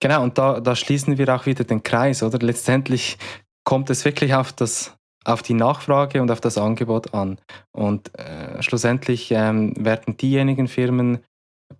Genau, 0.00 0.22
und 0.22 0.38
da, 0.38 0.60
da 0.60 0.74
schließen 0.74 1.18
wir 1.18 1.34
auch 1.34 1.46
wieder 1.46 1.64
den 1.64 1.82
Kreis, 1.82 2.22
oder? 2.22 2.38
Letztendlich 2.38 3.18
kommt 3.64 3.90
es 3.90 4.04
wirklich 4.04 4.34
auf 4.34 4.52
das 4.52 4.96
auf 5.26 5.42
die 5.42 5.54
Nachfrage 5.54 6.22
und 6.22 6.30
auf 6.30 6.40
das 6.40 6.56
Angebot 6.56 7.12
an. 7.12 7.38
Und 7.72 8.16
äh, 8.18 8.62
schlussendlich 8.62 9.30
ähm, 9.32 9.74
werden 9.76 10.16
diejenigen 10.16 10.68
Firmen 10.68 11.18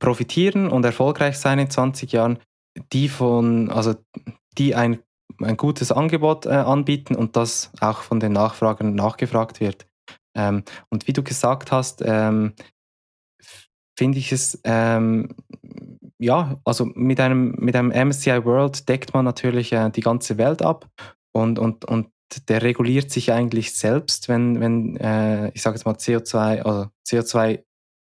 profitieren 0.01 0.69
und 0.69 0.85
erfolgreich 0.85 1.39
sein 1.39 1.61
in 1.61 1.71
20 1.71 2.11
Jahren, 2.13 2.39
die 2.93 3.09
von, 3.09 3.71
also 3.71 3.95
die 4.59 4.75
ein, 4.75 4.99
ein 5.41 5.57
gutes 5.57 5.93
Angebot 5.93 6.47
äh, 6.47 6.51
anbieten 6.51 7.15
und 7.15 7.37
das 7.37 7.71
auch 7.81 8.01
von 8.01 8.19
den 8.19 8.33
Nachfragern 8.33 8.95
nachgefragt 8.95 9.61
wird. 9.61 9.87
Ähm, 10.37 10.65
und 10.91 11.07
wie 11.07 11.13
du 11.13 11.23
gesagt 11.23 11.71
hast, 11.71 12.03
ähm, 12.05 12.53
finde 13.97 14.19
ich 14.19 14.33
es, 14.33 14.61
ähm, 14.65 15.37
ja, 16.19 16.57
also 16.65 16.87
mit 16.95 17.21
einem, 17.21 17.55
mit 17.59 17.77
einem 17.77 17.91
MSCI 17.91 18.45
World 18.45 18.89
deckt 18.89 19.15
man 19.15 19.25
natürlich 19.25 19.73
äh, 19.73 19.89
die 19.91 20.01
ganze 20.01 20.37
Welt 20.37 20.63
ab 20.63 20.89
und, 21.33 21.59
und, 21.59 21.85
und 21.85 22.09
der 22.49 22.63
reguliert 22.63 23.11
sich 23.11 23.33
eigentlich 23.33 23.75
selbst, 23.75 24.29
wenn, 24.29 24.61
wenn 24.61 24.97
äh, 24.97 25.51
ich 25.55 25.63
sage 25.63 25.77
jetzt 25.77 25.85
mal 25.85 25.95
CO2, 25.95 26.63
also 26.63 26.89
CO2 27.07 27.63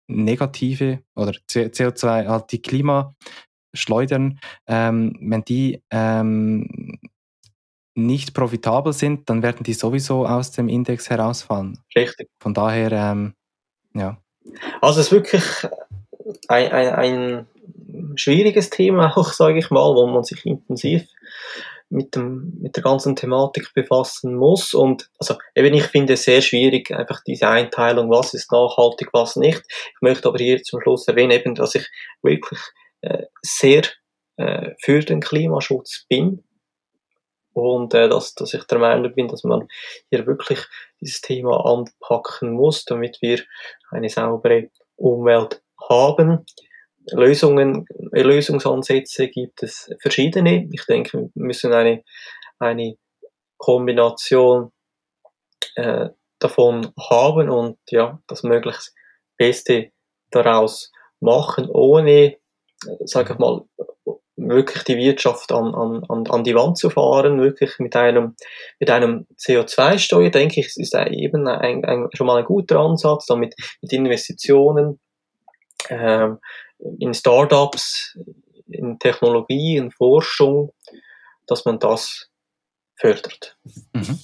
negative 0.07 1.01
oder 1.15 1.33
CO2, 1.49 2.29
halt 2.29 2.53
die 2.53 2.63
Klimaschleudern, 2.63 4.39
ähm, 4.67 5.17
wenn 5.21 5.45
die 5.45 5.83
ähm, 5.91 6.99
nicht 7.95 8.35
profitabel 8.35 8.93
sind, 8.93 9.31
dann 9.31 9.43
werden 9.43 9.63
die 9.63 9.73
sowieso 9.73 10.27
aus 10.27 10.51
dem 10.51 10.69
Index 10.69 11.11
herausfallen. 11.11 11.79
Richtig. 11.95 12.29
Von 12.41 12.55
daher, 12.55 12.93
ähm, 12.93 13.35
ja. 13.95 14.19
Also 14.81 15.01
es 15.01 15.07
ist 15.07 15.13
wirklich 15.13 15.45
ein, 16.49 16.73
ein, 16.73 16.89
ein 16.95 17.47
schwieriges 18.17 18.71
Thema 18.71 19.17
auch, 19.17 19.33
sage 19.33 19.59
ich 19.59 19.71
mal, 19.71 19.95
wo 19.95 20.07
man 20.07 20.25
sich 20.25 20.45
intensiv 20.45 21.07
mit, 21.89 22.17
dem, 22.17 22.53
mit 22.61 22.77
der 22.77 22.83
ganzen 22.83 23.17
Thematik 23.17 23.73
befassen 23.75 24.35
muss. 24.35 24.75
Und 24.75 25.09
also 25.19 25.37
eben, 25.55 25.75
ich 25.75 25.85
finde 25.85 26.15
es 26.15 26.25
sehr 26.25 26.43
schwierig, 26.43 26.91
einfach 26.91 27.23
diese 27.25 27.49
Einteilung, 27.49 28.11
was 28.11 28.35
ist 28.35 28.51
nachhaltig, 28.51 29.11
was 29.13 29.37
nicht. 29.37 29.63
Ich 29.69 30.01
möchte 30.01 30.29
aber 30.29 30.39
hier 30.39 30.63
zum 30.63 30.81
Schluss 30.81 31.07
erwähnen, 31.09 31.33
eben, 31.33 31.55
dass 31.55 31.75
ich 31.75 31.89
wirklich 32.23 32.61
äh, 33.03 33.25
sehr 33.43 33.83
äh, 34.37 34.73
für 34.81 35.01
den 35.01 35.21
Klimaschutz 35.21 36.07
bin 36.09 36.43
und 37.53 37.95
äh, 37.95 38.09
dass, 38.09 38.35
dass 38.35 38.53
ich 38.53 38.65
der 38.65 38.79
Meinung 38.79 39.15
bin, 39.15 39.29
dass 39.29 39.45
man 39.45 39.69
hier 40.11 40.27
wirklich 40.27 40.61
dieses 41.01 41.21
Thema 41.21 41.65
anpacken 41.65 42.53
muss, 42.53 42.85
damit 42.85 43.19
wir 43.23 43.41
eine 43.91 44.09
saubere 44.09 44.71
Umwelt 44.97 45.63
haben. 45.89 46.45
Lösungen, 47.13 47.87
Lösungsansätze 48.13 49.29
gibt 49.29 49.63
es 49.63 49.91
verschiedene. 50.01 50.69
Ich 50.73 50.85
denke, 50.87 51.31
wir 51.35 51.45
müssen 51.47 51.73
eine, 51.73 52.03
eine 52.59 52.97
Kombination 53.59 54.73
äh, 55.77 56.09
davon 56.39 56.93
haben 56.99 57.51
und 57.51 57.79
ja, 57.91 58.21
das 58.27 58.43
möglichst 58.43 58.95
Beste 59.37 59.91
daraus 60.31 60.93
machen, 61.21 61.69
ohne, 61.71 62.11
äh, 62.11 62.37
sage 63.05 63.35
ich 63.35 63.39
mal, 63.39 63.63
wirklich 64.37 64.83
die 64.85 64.97
Wirtschaft 64.97 65.53
an, 65.53 65.75
an, 65.75 66.27
an 66.29 66.45
die 66.45 66.55
Wand 66.55 66.77
zu 66.77 66.91
fahren, 66.91 67.41
wirklich 67.41 67.79
mit 67.79 67.95
einem, 67.97 68.35
mit 68.81 68.91
einem 68.91 69.27
CO2-Steuer, 69.39 70.31
denke 70.31 70.61
ich, 70.61 70.77
ist 70.77 70.95
eben 70.95 71.47
ein, 71.47 71.85
ein, 71.85 72.09
schon 72.13 72.27
mal 72.27 72.39
ein 72.39 72.45
guter 72.45 72.81
Ansatz, 72.81 73.27
dann 73.27 73.39
mit, 73.39 73.55
mit 73.81 73.93
Investitionen 73.93 74.99
ähm, 75.89 76.39
in 76.99 77.15
Startups, 77.15 78.19
in 78.69 78.99
Technologie, 78.99 79.77
in 79.77 79.91
Forschung, 79.91 80.73
dass 81.47 81.65
man 81.65 81.79
das 81.79 82.31
fördert. 82.97 83.57
Mhm. 83.93 84.19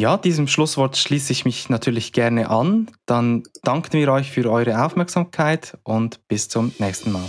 Ja, 0.00 0.16
diesem 0.16 0.46
Schlusswort 0.46 0.96
schließe 0.96 1.32
ich 1.32 1.44
mich 1.44 1.68
natürlich 1.70 2.12
gerne 2.12 2.50
an. 2.50 2.88
Dann 3.06 3.42
danken 3.64 3.94
wir 3.94 4.12
euch 4.12 4.30
für 4.30 4.48
eure 4.48 4.84
Aufmerksamkeit 4.84 5.76
und 5.82 6.26
bis 6.28 6.48
zum 6.48 6.72
nächsten 6.78 7.10
Mal. 7.10 7.28